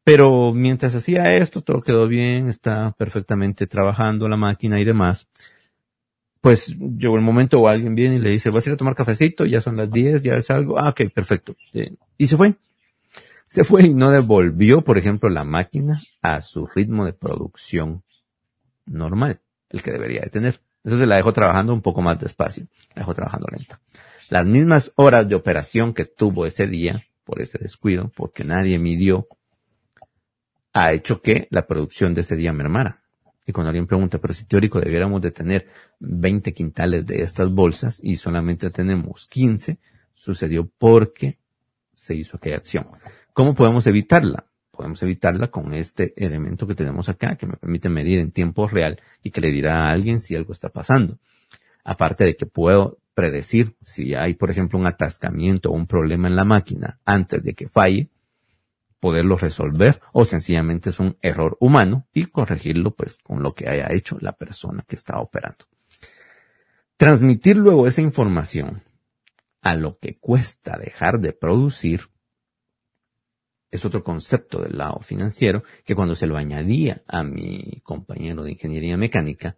[0.03, 5.29] Pero mientras hacía esto, todo quedó bien, está perfectamente trabajando la máquina y demás.
[6.43, 8.97] Pues llegó el momento o alguien viene y le dice, vas a ir a tomar
[8.97, 10.79] cafecito, ya son las 10, ya es algo.
[10.79, 11.57] Ah, ok, perfecto.
[11.73, 12.57] Eh, y se fue.
[13.47, 18.03] Se fue y no devolvió, por ejemplo, la máquina a su ritmo de producción
[18.87, 19.41] normal,
[19.71, 20.61] el que debería de tener.
[20.85, 23.81] Entonces la dejó trabajando un poco más despacio, la dejó trabajando lenta.
[24.29, 29.29] Las mismas horas de operación que tuvo ese día, por ese descuido, porque nadie midió
[30.73, 33.03] ha hecho que la producción de ese día mermara.
[33.47, 35.67] Y cuando alguien pregunta, pero si teórico debiéramos de tener
[36.03, 39.79] 20 quintales de estas bolsas y solamente tenemos 15,
[40.13, 41.39] sucedió porque
[41.95, 42.89] se hizo aquella acción.
[43.33, 44.47] ¿Cómo podemos evitarla?
[44.71, 49.01] Podemos evitarla con este elemento que tenemos acá, que me permite medir en tiempo real
[49.23, 51.19] y que le dirá a alguien si algo está pasando.
[51.85, 56.37] Aparte de que puedo predecir si hay, por ejemplo, un atascamiento o un problema en
[56.37, 58.09] la máquina antes de que falle,
[58.99, 63.93] poderlo resolver o sencillamente es un error humano y corregirlo pues con lo que haya
[63.93, 65.67] hecho la persona que está operando.
[67.03, 68.85] Transmitir luego esa información
[69.61, 72.11] a lo que cuesta dejar de producir
[73.73, 78.53] es otro concepto del lado financiero que cuando se lo añadía a mi compañero de
[78.53, 79.57] ingeniería mecánica,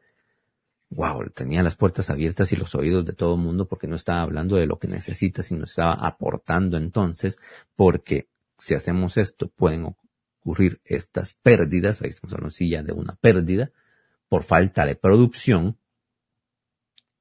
[0.88, 4.22] wow, tenía las puertas abiertas y los oídos de todo el mundo porque no estaba
[4.22, 7.36] hablando de lo que necesita, sino estaba aportando entonces
[7.76, 9.94] porque si hacemos esto, pueden
[10.40, 13.70] ocurrir estas pérdidas, ahí estamos hablando de una pérdida,
[14.30, 15.76] por falta de producción,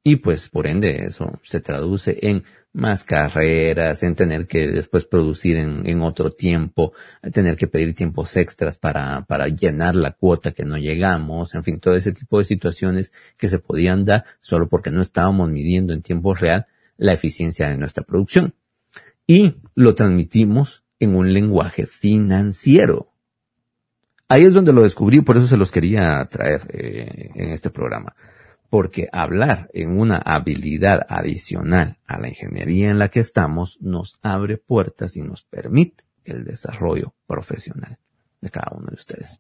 [0.04, 2.44] y pues por ende eso se traduce en
[2.74, 6.94] más carreras, en tener que después producir en, otro tiempo,
[7.32, 11.80] tener que pedir tiempos extras para, para llenar la cuota que no llegamos, en fin,
[11.80, 16.02] todo ese tipo de situaciones que se podían dar solo porque no estábamos midiendo en
[16.02, 16.66] tiempo real
[16.98, 18.56] la eficiencia de nuestra producción.
[19.28, 23.14] Y lo transmitimos en un lenguaje financiero.
[24.28, 28.16] Ahí es donde lo descubrí, por eso se los quería traer eh, en este programa.
[28.74, 34.58] Porque hablar en una habilidad adicional a la ingeniería en la que estamos nos abre
[34.58, 38.00] puertas y nos permite el desarrollo profesional
[38.42, 39.38] de cada uno de ustedes.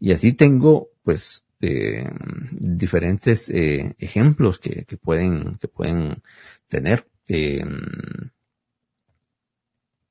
[0.00, 2.10] Y así tengo, pues, eh,
[2.50, 6.20] diferentes eh, ejemplos que, que, pueden, que pueden
[6.66, 7.06] tener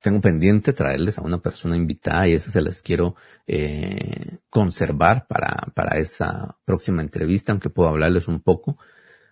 [0.05, 3.15] tengo pendiente traerles a una persona invitada y esa se las quiero
[3.47, 8.77] eh, conservar para, para esa próxima entrevista, aunque puedo hablarles un poco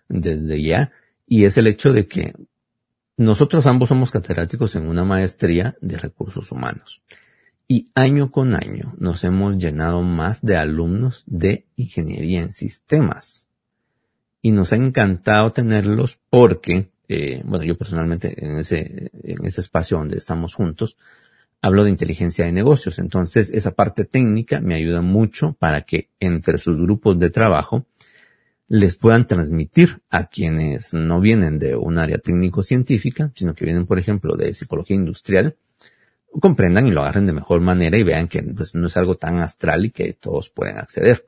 [0.08, 0.90] desde ya.
[1.28, 2.34] Y es el hecho de que
[3.16, 7.02] nosotros ambos somos catedráticos en una maestría de recursos humanos.
[7.68, 13.48] Y año con año nos hemos llenado más de alumnos de ingeniería en sistemas.
[14.42, 19.98] Y nos ha encantado tenerlos porque eh, bueno, yo personalmente en ese, en ese espacio
[19.98, 20.96] donde estamos juntos,
[21.60, 22.98] hablo de inteligencia de negocios.
[22.98, 27.86] Entonces, esa parte técnica me ayuda mucho para que entre sus grupos de trabajo
[28.68, 33.98] les puedan transmitir a quienes no vienen de un área técnico-científica, sino que vienen, por
[33.98, 35.56] ejemplo, de psicología industrial,
[36.40, 39.38] comprendan y lo agarren de mejor manera y vean que pues, no es algo tan
[39.38, 41.26] astral y que todos pueden acceder.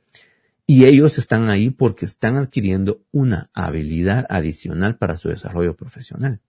[0.67, 6.41] Y ellos están ahí porque están adquiriendo una habilidad adicional para su desarrollo profesional.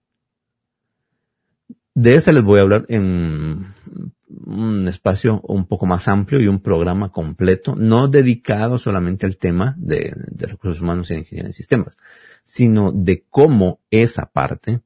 [1.94, 3.74] De esa les voy a hablar en
[4.28, 9.74] un espacio un poco más amplio y un programa completo, no dedicado solamente al tema
[9.78, 11.96] de, recursos humanos y ingeniería de sistemas,
[12.42, 14.80] sino de cómo esa parte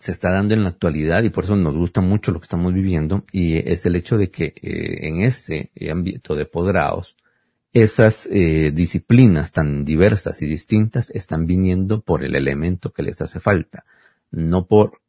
[0.00, 2.72] se está dando en la actualidad y por eso nos gusta mucho lo que estamos
[2.72, 7.16] viviendo y es el hecho de que eh, en ese ámbito de posgrados
[7.74, 13.40] esas eh, disciplinas tan diversas y distintas están viniendo por el elemento que les hace
[13.40, 13.84] falta,
[14.30, 15.02] no por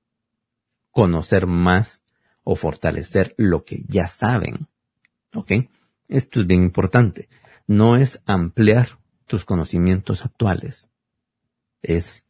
[0.91, 2.03] conocer más
[2.43, 4.67] o fortalecer lo que ya saben.
[5.33, 5.53] ¿Ok?
[6.09, 7.29] Esto es bien importante.
[7.65, 10.89] No es ampliar tus conocimientos actuales,
[11.81, 12.25] es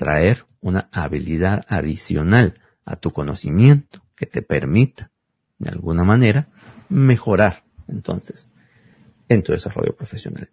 [0.00, 2.54] traer una habilidad adicional
[2.86, 5.12] a tu conocimiento que te permita,
[5.58, 6.48] de alguna manera,
[6.88, 8.48] mejorar entonces
[9.28, 10.48] en tu desarrollo profesional.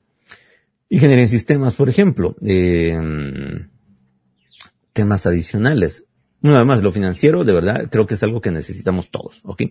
[0.89, 3.00] Ingeniería en sistemas, por ejemplo, eh,
[4.91, 6.04] temas adicionales.
[6.41, 9.62] Una vez más, lo financiero, de verdad, creo que es algo que necesitamos todos, ¿ok?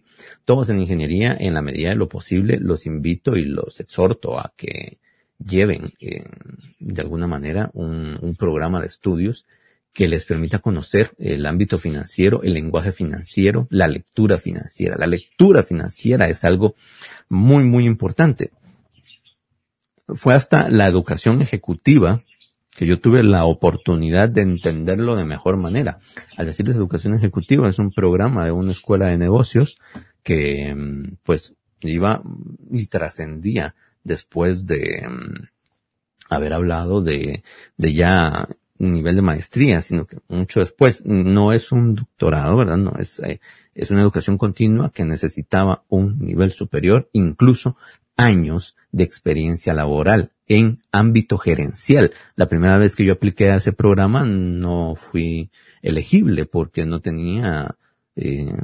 [0.47, 4.55] Todos en ingeniería, en la medida de lo posible, los invito y los exhorto a
[4.57, 5.01] que
[5.39, 5.93] lleven
[6.79, 9.45] de alguna manera un, programa de estudios
[9.97, 14.95] que les permita conocer el ámbito financiero, el lenguaje financiero, la lectura financiera.
[14.99, 16.75] La lectura financiera es algo
[17.31, 18.51] muy, muy importante.
[20.07, 22.23] Fue hasta la educación ejecutiva
[22.77, 25.99] que yo tuve la oportunidad de entenderlo de mejor manera.
[26.37, 29.79] Al decirles educación ejecutiva, es un programa de una escuela de negocios
[30.23, 32.23] que, mm, pues, iba
[32.71, 33.75] y trascendía
[34.05, 35.49] después de mm,
[36.29, 37.43] haber hablado de,
[37.79, 38.47] de ya
[38.79, 41.05] nivel de maestría, sino que mucho después.
[41.05, 42.77] No es un doctorado, ¿verdad?
[42.77, 43.41] No, es, eh,
[43.75, 47.77] es una educación continua que necesitaba un nivel superior, incluso
[48.17, 52.13] años de experiencia laboral en ámbito gerencial.
[52.35, 55.51] La primera vez que yo apliqué a ese programa no fui
[55.83, 57.77] elegible porque no tenía
[58.17, 58.57] eh,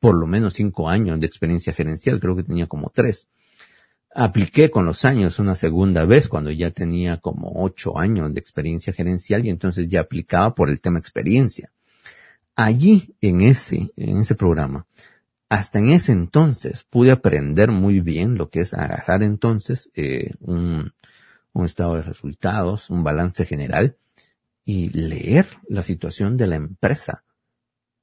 [0.00, 3.28] por lo menos cinco años de experiencia gerencial, creo que tenía como tres.
[4.14, 8.92] Apliqué con los años una segunda vez cuando ya tenía como ocho años de experiencia
[8.92, 11.72] gerencial y entonces ya aplicaba por el tema experiencia.
[12.54, 14.86] Allí, en ese, en ese programa,
[15.48, 20.92] hasta en ese entonces pude aprender muy bien lo que es agarrar entonces eh, un,
[21.54, 23.96] un estado de resultados, un balance general
[24.64, 27.24] y leer la situación de la empresa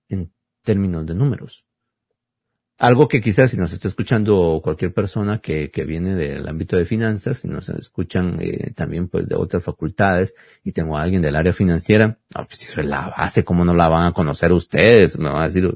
[0.09, 0.31] en
[0.63, 1.65] términos de números.
[2.79, 6.85] Algo que quizás si nos está escuchando cualquier persona que, que viene del ámbito de
[6.85, 11.35] finanzas, si nos escuchan eh, también pues de otras facultades y tengo a alguien del
[11.35, 15.19] área financiera, pues eso es la base, ¿cómo no la van a conocer ustedes?
[15.19, 15.75] Me van a decir,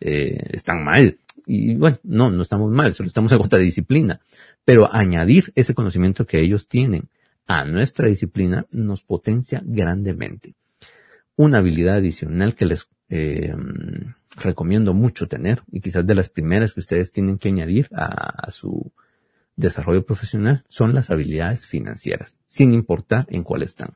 [0.00, 1.16] eh, están mal.
[1.46, 4.20] Y bueno, no, no estamos mal, solo estamos en otra disciplina.
[4.64, 7.08] Pero añadir ese conocimiento que ellos tienen
[7.46, 10.56] a nuestra disciplina nos potencia grandemente.
[11.36, 13.54] Una habilidad adicional que les eh,
[14.36, 18.92] recomiendo mucho tener y quizás de las primeras que ustedes tienen que añadir a su
[19.56, 23.90] desarrollo profesional son las habilidades financieras, sin importar en cuál están.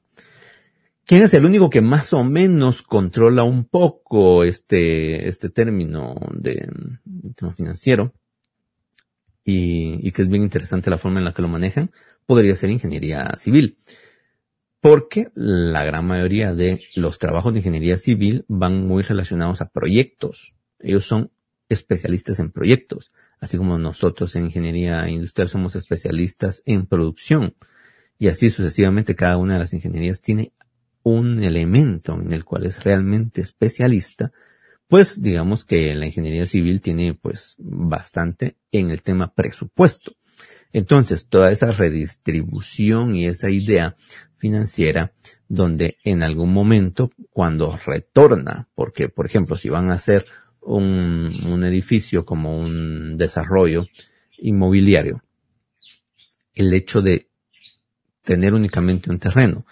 [1.06, 6.66] ¿Quién es el único que más o menos controla un poco este, este término de,
[7.36, 8.14] tema financiero?
[9.44, 11.90] Y, y, que es bien interesante la forma en la que lo manejan,
[12.24, 13.76] podría ser ingeniería civil.
[14.84, 20.52] Porque la gran mayoría de los trabajos de ingeniería civil van muy relacionados a proyectos.
[20.78, 21.30] Ellos son
[21.70, 23.10] especialistas en proyectos,
[23.40, 27.54] así como nosotros en ingeniería industrial somos especialistas en producción.
[28.18, 30.52] Y así sucesivamente cada una de las ingenierías tiene
[31.02, 34.32] un elemento en el cual es realmente especialista,
[34.86, 40.12] pues digamos que la ingeniería civil tiene pues bastante en el tema presupuesto.
[40.74, 43.94] Entonces, toda esa redistribución y esa idea
[44.44, 45.14] financiera
[45.48, 50.26] donde en algún momento cuando retorna, porque por ejemplo, si van a hacer
[50.60, 53.86] un, un edificio como un desarrollo
[54.36, 55.22] inmobiliario,
[56.54, 57.30] el hecho de
[58.20, 59.64] tener únicamente un terreno,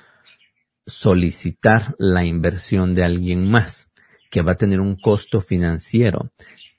[0.87, 3.91] solicitar la inversión de alguien más
[4.31, 6.33] que va a tener un costo financiero,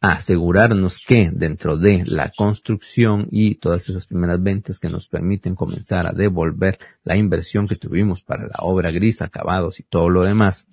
[0.03, 6.05] asegurarnos que dentro de la construcción y todas esas primeras ventas que nos permiten comenzar
[6.07, 10.67] a devolver la inversión que tuvimos para la obra gris, acabados y todo lo demás,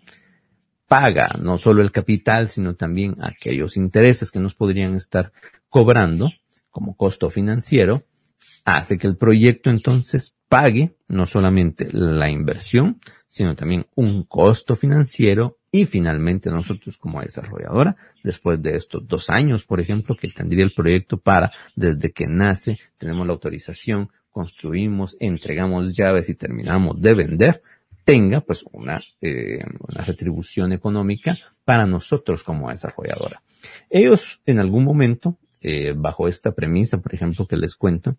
[0.89, 5.31] paga no solo el capital, sino también aquellos intereses que nos podrían estar
[5.68, 6.33] cobrando
[6.72, 8.03] como costo financiero,
[8.64, 15.60] hace que el proyecto entonces pague no solamente la inversión, sino también un costo financiero
[15.73, 20.73] y finalmente nosotros como desarrolladora, después de estos dos años, por ejemplo, que tendría el
[20.75, 27.62] proyecto para, desde que nace, tenemos la autorización, construimos, entregamos llaves y terminamos de vender,
[28.05, 33.43] tenga pues una, eh, una retribución económica para nosotros como desarrolladora.
[33.89, 38.16] Ellos en algún momento, eh, bajo esta premisa, por ejemplo, que les cuento,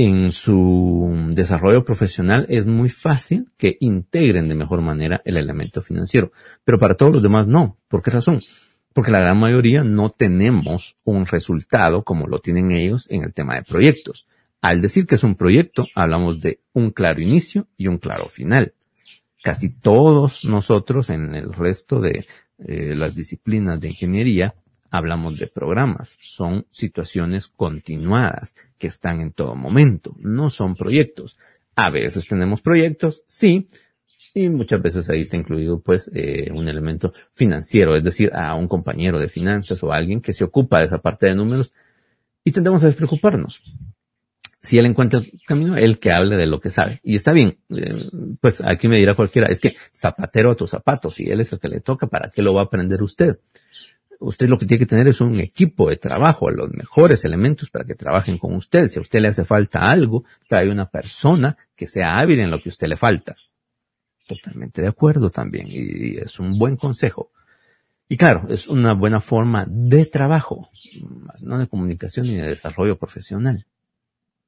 [0.00, 6.30] en su desarrollo profesional es muy fácil que integren de mejor manera el elemento financiero.
[6.64, 7.76] Pero para todos los demás no.
[7.88, 8.40] ¿Por qué razón?
[8.92, 13.56] Porque la gran mayoría no tenemos un resultado como lo tienen ellos en el tema
[13.56, 14.28] de proyectos.
[14.60, 18.74] Al decir que es un proyecto, hablamos de un claro inicio y un claro final.
[19.42, 22.24] Casi todos nosotros en el resto de
[22.58, 24.54] eh, las disciplinas de ingeniería
[24.90, 31.36] hablamos de programas, son situaciones continuadas que están en todo momento, no son proyectos.
[31.76, 33.68] A veces tenemos proyectos, sí,
[34.34, 38.68] y muchas veces ahí está incluido pues eh, un elemento financiero, es decir, a un
[38.68, 41.72] compañero de finanzas o a alguien que se ocupa de esa parte de números
[42.44, 43.62] y tendemos a despreocuparnos.
[44.60, 47.00] Si él encuentra el camino, él que hable de lo que sabe.
[47.04, 48.10] Y está bien, eh,
[48.40, 51.60] pues aquí me dirá cualquiera, es que zapatero a tus zapatos, y él es el
[51.60, 53.38] que le toca, ¿para qué lo va a aprender usted?
[54.20, 57.84] Usted lo que tiene que tener es un equipo de trabajo, los mejores elementos para
[57.84, 58.88] que trabajen con usted.
[58.88, 62.60] Si a usted le hace falta algo, trae una persona que sea hábil en lo
[62.60, 63.36] que a usted le falta.
[64.26, 67.30] Totalmente de acuerdo también y es un buen consejo.
[68.08, 70.70] Y claro, es una buena forma de trabajo,
[71.02, 73.66] más no de comunicación ni de desarrollo profesional.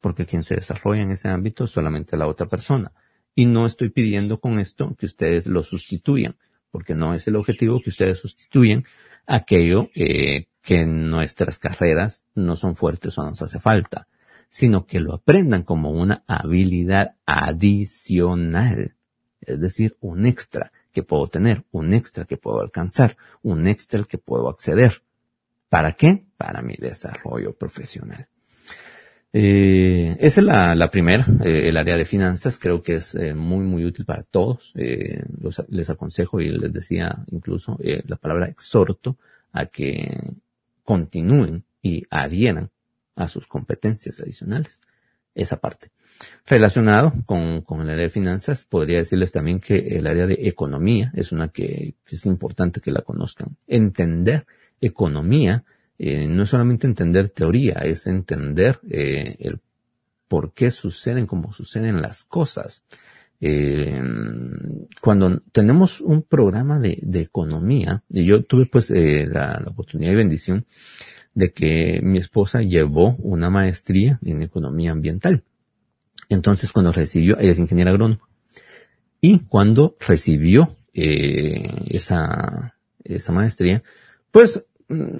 [0.00, 2.92] Porque quien se desarrolla en ese ámbito es solamente la otra persona.
[3.34, 6.36] Y no estoy pidiendo con esto que ustedes lo sustituyan,
[6.70, 8.84] porque no es el objetivo que ustedes sustituyan
[9.26, 14.08] aquello eh, que en nuestras carreras no son fuertes o nos hace falta,
[14.48, 18.96] sino que lo aprendan como una habilidad adicional,
[19.40, 24.06] es decir, un extra que puedo tener, un extra que puedo alcanzar, un extra al
[24.06, 25.02] que puedo acceder.
[25.68, 26.24] ¿Para qué?
[26.36, 28.29] Para mi desarrollo profesional.
[29.32, 33.64] Eh, esa es la, primera, eh, el área de finanzas, creo que es eh, muy,
[33.64, 34.72] muy útil para todos.
[34.74, 39.16] Les aconsejo y les decía incluso la palabra exhorto
[39.52, 40.32] a que
[40.84, 42.70] continúen y adhieran
[43.14, 44.80] a sus competencias adicionales.
[45.32, 45.88] Esa parte.
[46.44, 51.12] Relacionado con, con, el área de finanzas, podría decirles también que el área de economía
[51.14, 53.56] es una que es importante que la conozcan.
[53.68, 54.44] Entender
[54.80, 55.64] economía
[56.02, 59.60] eh, no es solamente entender teoría, es entender eh, el
[60.28, 62.84] por qué suceden como suceden las cosas.
[63.40, 64.00] Eh,
[65.00, 70.16] cuando tenemos un programa de, economía, y yo tuve pues eh, la, la, oportunidad y
[70.16, 70.64] bendición
[71.34, 75.44] de que mi esposa llevó una maestría en economía ambiental.
[76.30, 78.26] Entonces, cuando recibió, ella es ingeniera agrónoma,
[79.20, 83.82] y cuando recibió eh, esa, esa maestría,
[84.30, 84.64] pues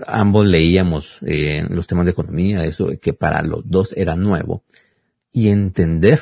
[0.07, 4.65] ambos leíamos eh, los temas de economía, eso que para los dos era nuevo,
[5.33, 6.21] y entender,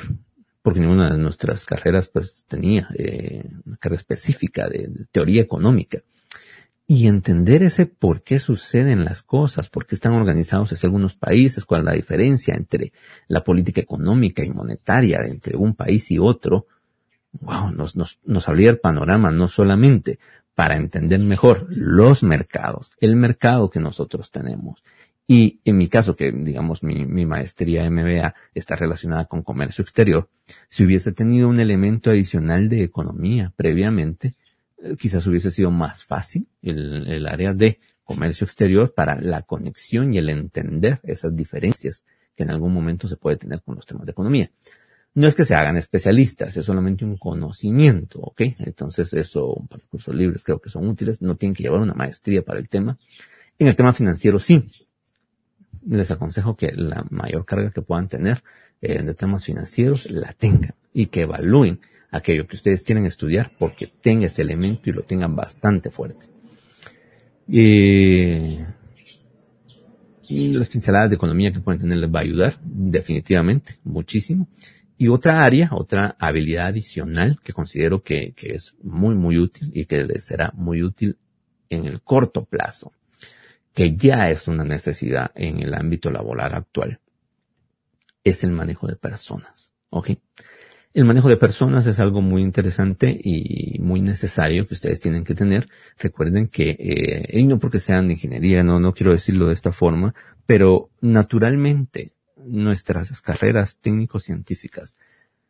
[0.61, 5.99] porque ninguna de nuestras carreras pues tenía eh, una carrera específica de, de teoría económica,
[6.91, 11.65] y entender ese por qué suceden las cosas, por qué están organizados hacia algunos países,
[11.65, 12.93] cuál es la diferencia entre
[13.27, 16.65] la política económica y monetaria entre un país y otro,
[17.41, 20.17] wow, nos, nos, nos abría el panorama no solamente
[20.59, 24.83] para entender mejor los mercados, el mercado que nosotros tenemos.
[25.25, 30.27] Y en mi caso, que digamos mi, mi maestría MBA está relacionada con comercio exterior,
[30.67, 34.35] si hubiese tenido un elemento adicional de economía previamente,
[34.83, 40.13] eh, quizás hubiese sido más fácil el, el, área de comercio exterior para la conexión
[40.13, 42.03] y el entender esas diferencias
[42.35, 44.51] que en algún momento se puede tener con los temas de economía.
[45.15, 48.41] No es que se hagan especialistas, es solamente un conocimiento, ¿ok?
[48.59, 52.43] Entonces eso, para cursos libres creo que son útiles, no tienen que llevar una maestría
[52.43, 52.97] para el tema.
[53.57, 54.71] En el tema financiero sí.
[55.85, 58.43] Les aconsejo que la mayor carga que puedan tener
[58.81, 61.79] eh, de temas financieros la tengan y que evalúen
[62.11, 66.27] aquello que ustedes quieren estudiar porque tenga ese elemento y lo tengan bastante fuerte.
[67.47, 68.59] Y
[70.29, 74.47] las pinceladas de economía que pueden tener les va a ayudar definitivamente muchísimo.
[75.01, 79.85] Y otra área, otra habilidad adicional que considero que, que es muy, muy útil y
[79.85, 81.17] que les será muy útil
[81.69, 82.91] en el corto plazo,
[83.73, 86.99] que ya es una necesidad en el ámbito laboral actual,
[88.25, 89.71] es el manejo de personas.
[89.89, 90.09] ¿Ok?
[90.93, 95.33] El manejo de personas es algo muy interesante y muy necesario que ustedes tienen que
[95.33, 95.69] tener.
[95.97, 99.71] Recuerden que, eh, y no porque sean de ingeniería, no, no quiero decirlo de esta
[99.71, 100.13] forma,
[100.45, 102.11] pero naturalmente
[102.49, 104.97] nuestras carreras técnico-científicas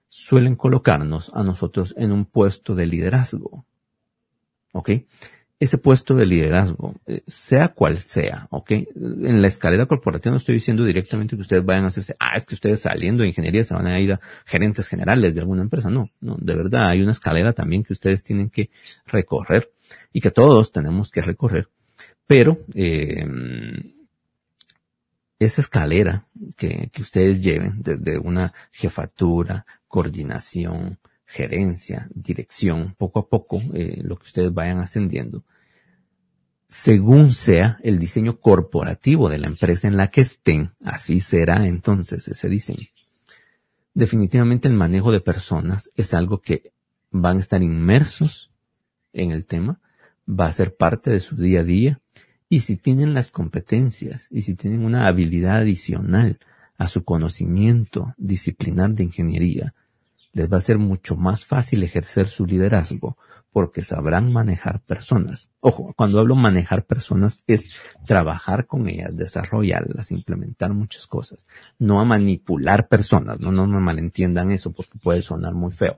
[0.07, 3.65] suelen colocarnos a nosotros en un puesto de liderazgo.
[4.71, 4.91] ¿Ok?
[5.59, 8.71] ese puesto de liderazgo, eh, sea cual sea, ¿ok?
[8.71, 12.45] En la escalera corporativa no estoy diciendo directamente que ustedes vayan a hacerse, ah, es
[12.45, 15.89] que ustedes saliendo de ingeniería se van a ir a gerentes generales de alguna empresa.
[15.89, 18.69] No, no, de verdad hay una escalera también que ustedes tienen que
[19.05, 19.69] recorrer
[20.13, 21.67] y que todos tenemos que recorrer.
[22.25, 23.25] Pero, eh,
[25.39, 26.27] esa escalera
[26.57, 34.17] que, que ustedes lleven desde una jefatura, coordinación, gerencia, dirección, poco a poco, eh, lo
[34.17, 35.43] que ustedes vayan ascendiendo,
[36.67, 42.27] según sea el diseño corporativo de la empresa en la que estén, así será entonces
[42.27, 42.87] ese diseño.
[43.93, 46.71] Definitivamente el manejo de personas es algo que
[47.11, 48.51] van a estar inmersos
[49.13, 49.79] en el tema,
[50.27, 52.01] va a ser parte de su día a día,
[52.49, 56.39] y si tienen las competencias y si tienen una habilidad adicional
[56.77, 59.75] a su conocimiento disciplinar de ingeniería,
[60.33, 63.17] les va a ser mucho más fácil ejercer su liderazgo
[63.51, 65.49] porque sabrán manejar personas.
[65.59, 67.69] Ojo, cuando hablo manejar personas es
[68.05, 71.47] trabajar con ellas, desarrollarlas, implementar muchas cosas,
[71.79, 75.97] no a manipular personas, no, no me malentiendan eso porque puede sonar muy feo.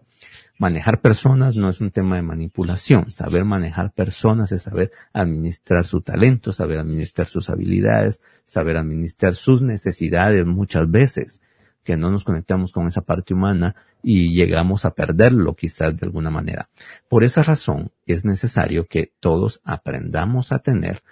[0.57, 3.09] Manejar personas no es un tema de manipulación.
[3.09, 9.63] Saber manejar personas es saber administrar su talento, saber administrar sus habilidades, saber administrar sus
[9.63, 11.41] necesidades muchas veces,
[11.83, 16.29] que no nos conectamos con esa parte humana y llegamos a perderlo quizás de alguna
[16.29, 16.69] manera.
[17.07, 21.03] Por esa razón es necesario que todos aprendamos a tener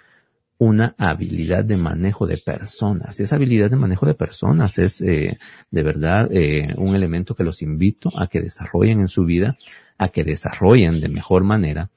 [0.58, 3.18] una habilidad de manejo de personas.
[3.18, 5.38] esa habilidad de manejo de personas es eh,
[5.70, 9.56] de verdad eh, un elemento que los invito a que desarrollen en su vida,
[9.96, 11.90] a que desarrollen de mejor manera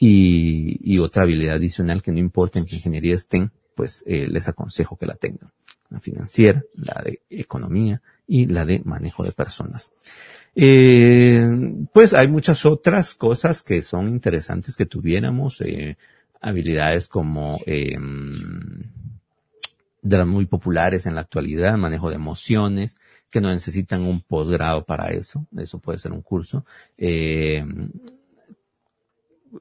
[0.00, 4.48] y, y otra habilidad adicional que no importa en qué ingeniería estén, pues eh, les
[4.48, 5.52] aconsejo que la tengan.
[5.88, 9.90] La financiera, la de economía y la de manejo de personas.
[10.54, 11.48] Eh,
[11.92, 15.96] pues hay muchas otras cosas que son interesantes que tuviéramos, eh,
[16.40, 17.96] habilidades como eh,
[20.02, 22.96] de las muy populares en la actualidad, manejo de emociones,
[23.30, 26.64] que no necesitan un posgrado para eso, eso puede ser un curso.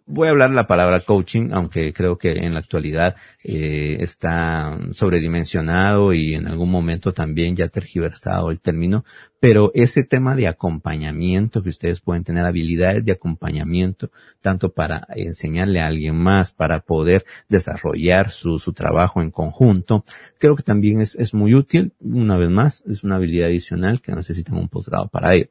[0.06, 6.14] Voy a hablar la palabra coaching, aunque creo que en la actualidad eh, está sobredimensionado
[6.14, 9.06] y en algún momento también ya tergiversado el término,
[9.40, 14.12] pero ese tema de acompañamiento que ustedes pueden tener habilidades de acompañamiento,
[14.42, 20.04] tanto para enseñarle a alguien más, para poder desarrollar su, su trabajo en conjunto,
[20.38, 21.94] creo que también es, es muy útil.
[22.00, 25.50] Una vez más, es una habilidad adicional que necesitan un posgrado para ello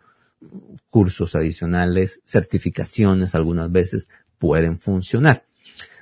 [0.90, 4.08] cursos adicionales, certificaciones algunas veces
[4.38, 5.44] pueden funcionar.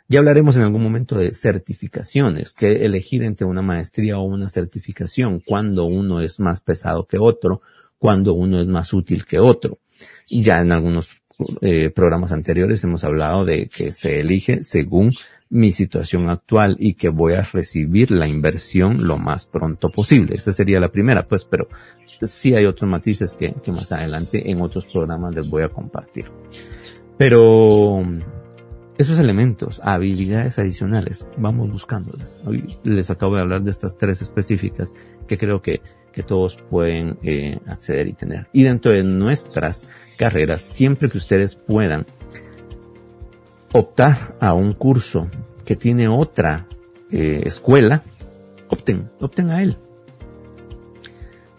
[0.06, 5.40] Ya hablaremos en algún momento de certificaciones, que elegir entre una maestría o una certificación,
[5.40, 7.62] cuando uno es más pesado que otro,
[7.98, 9.78] cuando uno es más útil que otro.
[10.28, 11.08] Ya en algunos
[11.62, 15.14] eh, programas anteriores hemos hablado de que se elige según
[15.48, 20.36] mi situación actual y que voy a recibir la inversión lo más pronto posible.
[20.36, 21.68] Esa sería la primera, pues, pero
[22.22, 26.26] sí hay otros matices que, que más adelante en otros programas les voy a compartir.
[27.16, 28.02] Pero
[28.98, 32.38] esos elementos, habilidades adicionales, vamos buscándolas.
[32.44, 34.92] Hoy les acabo de hablar de estas tres específicas
[35.26, 35.80] que creo que,
[36.12, 38.48] que todos pueden eh, acceder y tener.
[38.52, 39.82] Y dentro de nuestras
[40.16, 42.06] carreras, siempre que ustedes puedan
[43.72, 45.28] optar a un curso
[45.64, 46.66] que tiene otra
[47.10, 48.04] eh, escuela,
[48.68, 49.76] opten, opten a él.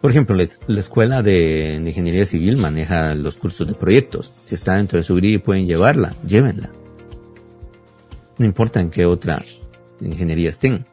[0.06, 0.38] Por ejemplo,
[0.68, 4.32] la escuela de, ingeniería civil maneja los cursos de proyectos.
[4.46, 6.70] Si está dentro de su grid y pueden llevarla, llévenla.
[8.38, 9.44] No importa en qué otra
[10.00, 10.86] ingeniería estén.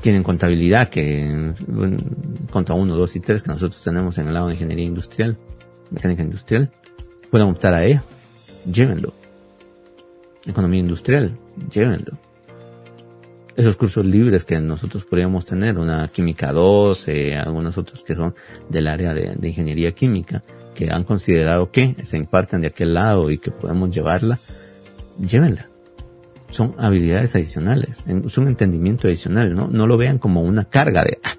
[0.00, 1.52] Tienen contabilidad que
[2.50, 5.36] contra uno, dos y tres que nosotros tenemos en el lado de ingeniería industrial,
[5.90, 6.72] mecánica industrial.
[7.30, 8.02] Pueden optar a ella,
[8.72, 9.12] llévenlo.
[10.46, 11.36] Economía industrial,
[11.70, 12.16] llévenlo
[13.56, 18.34] esos cursos libres que nosotros podríamos tener, una química 2, eh, algunos otros que son
[18.68, 20.42] del área de, ingeniería química,
[20.74, 24.38] que han considerado que se imparten de aquel lado y que podemos llevarla,
[25.20, 25.68] llévenla.
[26.50, 29.68] Son habilidades adicionales, es un entendimiento adicional, ¿no?
[29.68, 31.36] No lo vean como una carga de ah,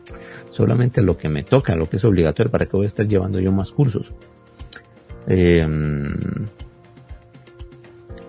[0.49, 3.39] solamente lo que me toca, lo que es obligatorio, para que voy a estar llevando
[3.39, 4.14] yo más cursos.
[5.28, 5.66] Eh,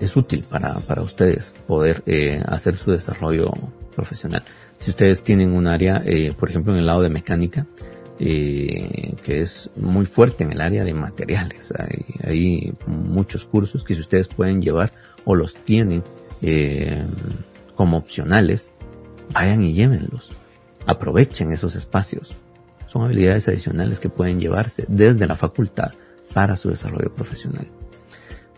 [0.00, 3.50] es útil para, para ustedes poder eh, hacer su desarrollo
[3.94, 4.42] profesional.
[4.78, 7.66] Si ustedes tienen un área, eh, por ejemplo, en el lado de mecánica,
[8.18, 13.94] eh, que es muy fuerte en el área de materiales, hay, hay, muchos cursos que
[13.94, 14.92] si ustedes pueden llevar
[15.24, 16.02] o los tienen
[17.74, 18.70] como opcionales,
[19.32, 20.28] vayan y llévenlos.
[20.86, 22.36] Aprovechen esos espacios.
[22.86, 25.92] Son habilidades adicionales que pueden llevarse desde la facultad
[26.34, 27.66] para su desarrollo profesional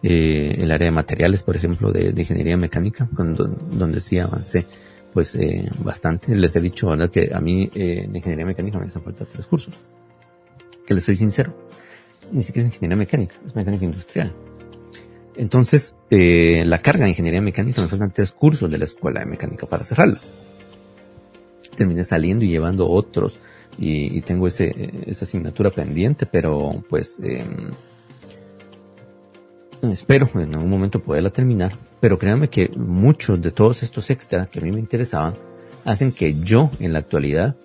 [0.09, 4.65] eh, el área de materiales, por ejemplo, de, ingeniería mecánica, donde, sí avancé
[5.13, 6.37] pues eh, bastante.
[6.37, 7.11] Les he dicho, ¿verdad?
[7.11, 9.75] Que a mí eh, de ingeniería mecánica me hacen falta tres cursos.
[10.87, 11.53] Que les soy sincero.
[12.31, 14.33] Ni siquiera es ingeniería mecánica, es mecánica industrial.
[15.35, 19.27] Entonces, eh, la carga de ingeniería mecánica me faltan tres cursos de la escuela de
[19.27, 20.21] mecánica para cerrarla.
[21.77, 23.39] Terminé saliendo y llevando otros
[23.77, 27.43] y, y tengo ese, esa asignatura pendiente, pero pues eh,
[29.83, 34.61] espero en algún momento poderla terminar, pero créanme que muchos de todos estos extras que
[34.61, 35.35] a mí me interesaban
[35.85, 37.57] hacen que yo en la actualidad,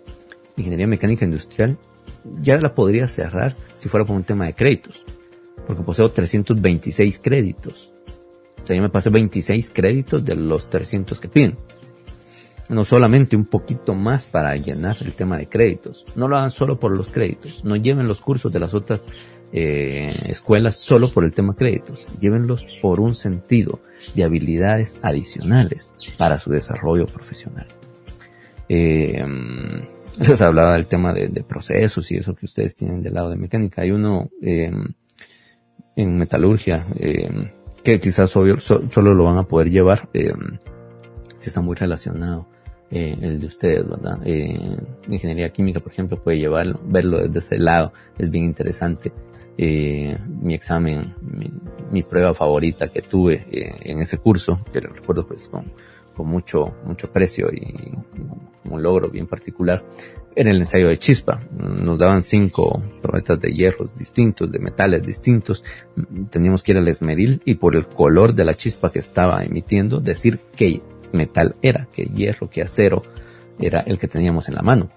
[0.55, 1.77] ingeniería mecánica industrial,
[2.41, 5.03] ya la podría cerrar si fuera por un tema de créditos,
[5.65, 7.91] porque poseo 326 créditos.
[8.63, 11.57] O sea, yo me pasé 26 créditos de los 300 que piden.
[12.69, 16.05] No solamente un poquito más para llenar el tema de créditos.
[16.15, 17.65] No lo hagan solo por los créditos.
[17.65, 19.05] No lleven los cursos de las otras
[19.53, 23.79] eh, escuelas solo por el tema créditos, llévenlos por un sentido
[24.15, 27.67] de habilidades adicionales para su desarrollo profesional.
[28.69, 29.23] Eh,
[30.19, 33.81] les hablaba del tema de, procesos y eso que ustedes tienen del lado de mecánica.
[33.81, 34.71] Hay uno eh,
[35.95, 37.29] en metalurgia eh,
[37.83, 40.33] que quizás obvio, solo lo van a poder llevar eh,
[41.39, 42.47] si está muy relacionado
[42.91, 44.19] eh, el de ustedes, ¿verdad?
[44.25, 44.77] Eh,
[45.07, 49.11] ingeniería química, por ejemplo, puede llevarlo, verlo desde ese lado, es bien interesante.
[49.63, 51.13] Eh, mi examen,
[51.91, 55.71] mi, prueba favorita que tuve eh, en ese curso, que lo recuerdo pues con,
[56.17, 57.95] mucho, mucho precio y
[58.67, 59.83] un logro bien particular,
[60.35, 61.41] en el ensayo de chispa.
[61.51, 65.63] Nos daban cinco probetas de hierros distintos, de metales distintos.
[66.31, 69.99] Teníamos que ir al esmeril y por el color de la chispa que estaba emitiendo
[69.99, 70.81] decir qué
[71.13, 73.03] metal era, qué hierro, qué acero
[73.67, 74.89] era el que teníamos en la mano.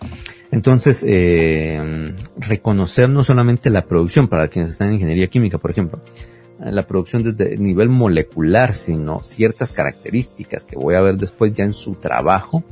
[0.50, 6.00] Entonces, eh, reconocer no solamente la producción, para quienes están en ingeniería química, por ejemplo,
[6.58, 11.72] la producción desde nivel molecular, sino ciertas características que voy a ver después ya en
[11.72, 12.62] su trabajo,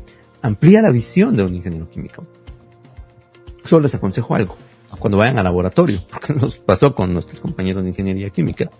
[0.40, 2.26] amplía la visión de un ingeniero químico
[3.64, 4.56] solo les aconsejo algo.
[4.98, 8.70] Cuando vayan al laboratorio, porque nos pasó con nuestros compañeros de ingeniería química,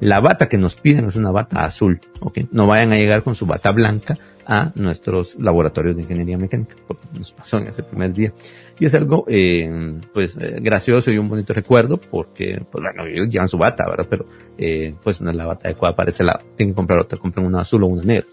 [0.00, 2.38] la bata que nos piden es una bata azul, ¿ok?
[2.52, 4.16] No vayan a llegar con su bata blanca
[4.50, 8.32] a nuestros laboratorios de ingeniería mecánica, porque nos pasó en ese primer día.
[8.80, 13.28] Y es algo, eh, pues, eh, gracioso y un bonito recuerdo, porque, pues, bueno, ellos
[13.28, 14.08] llevan su bata, ¿verdad?
[14.10, 14.26] Pero,
[14.58, 16.40] eh, pues, no es la bata adecuada para ese lado.
[16.56, 18.26] Tienen que comprar otra, compren una azul o una negra.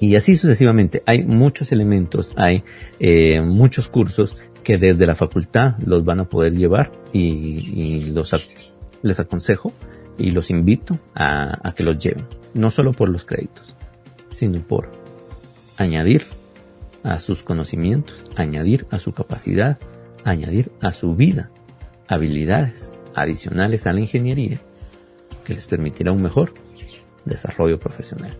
[0.00, 1.04] Y así sucesivamente.
[1.06, 2.64] Hay muchos elementos, hay
[2.98, 8.34] eh, muchos cursos que desde la facultad los van a poder llevar y, los
[9.02, 9.72] les aconsejo
[10.18, 12.26] y los invito a, a que los lleven.
[12.52, 13.76] No solo por los créditos,
[14.36, 14.90] sino por
[15.78, 16.26] añadir
[17.02, 19.78] a sus conocimientos, añadir a su capacidad,
[20.24, 21.50] añadir a su vida
[22.06, 24.60] habilidades adicionales a la ingeniería
[25.42, 26.52] que les permitirá un mejor
[27.24, 28.32] desarrollo profesional.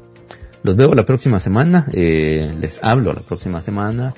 [0.62, 4.14] Los veo la próxima semana, eh, les hablo la próxima semana,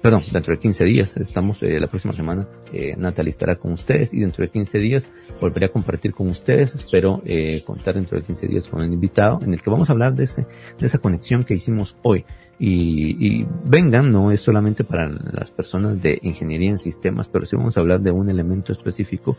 [0.00, 4.14] perdón, dentro de 15 días, estamos eh, la próxima semana, eh, Natalie estará con ustedes
[4.14, 5.08] y dentro de 15 días
[5.40, 9.40] volveré a compartir con ustedes, espero eh, contar dentro de 15 días con un invitado
[9.42, 10.46] en el que vamos a hablar de, ese,
[10.78, 12.24] de esa conexión que hicimos hoy.
[12.56, 17.56] Y, y, vengan, no es solamente para las personas de ingeniería en sistemas, pero sí
[17.56, 19.36] vamos a hablar de un elemento específico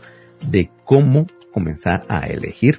[0.50, 2.78] de cómo comenzar a elegir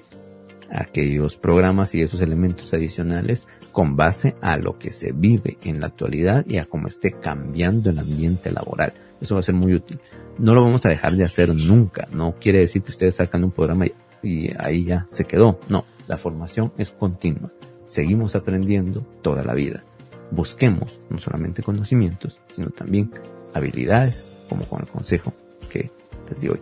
[0.69, 3.47] aquellos programas y esos elementos adicionales
[3.77, 7.91] con base a lo que se vive en la actualidad y a cómo esté cambiando
[7.91, 8.91] el ambiente laboral.
[9.21, 9.99] Eso va a ser muy útil.
[10.39, 12.07] No lo vamos a dejar de hacer nunca.
[12.11, 13.85] No quiere decir que ustedes sacan un programa
[14.23, 15.59] y ahí ya se quedó.
[15.69, 17.51] No, la formación es continua.
[17.87, 19.83] Seguimos aprendiendo toda la vida.
[20.31, 23.11] Busquemos no solamente conocimientos, sino también
[23.53, 25.33] habilidades, como con el consejo
[25.69, 25.91] que
[26.27, 26.59] les di hoy.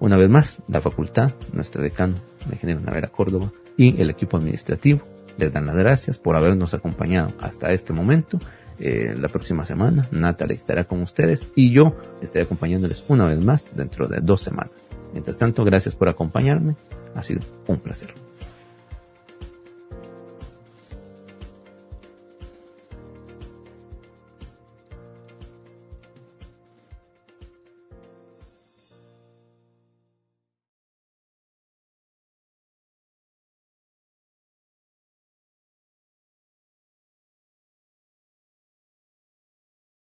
[0.00, 2.14] Una vez más, la facultad, nuestro decano,
[2.46, 5.02] de Ingeniero Navera Córdoba y el equipo administrativo
[5.38, 8.38] les dan las gracias por habernos acompañado hasta este momento.
[8.78, 13.70] Eh, la próxima semana Natalie estará con ustedes y yo estaré acompañándoles una vez más
[13.74, 14.86] dentro de dos semanas.
[15.12, 16.76] Mientras tanto, gracias por acompañarme.
[17.14, 18.12] Ha sido un placer.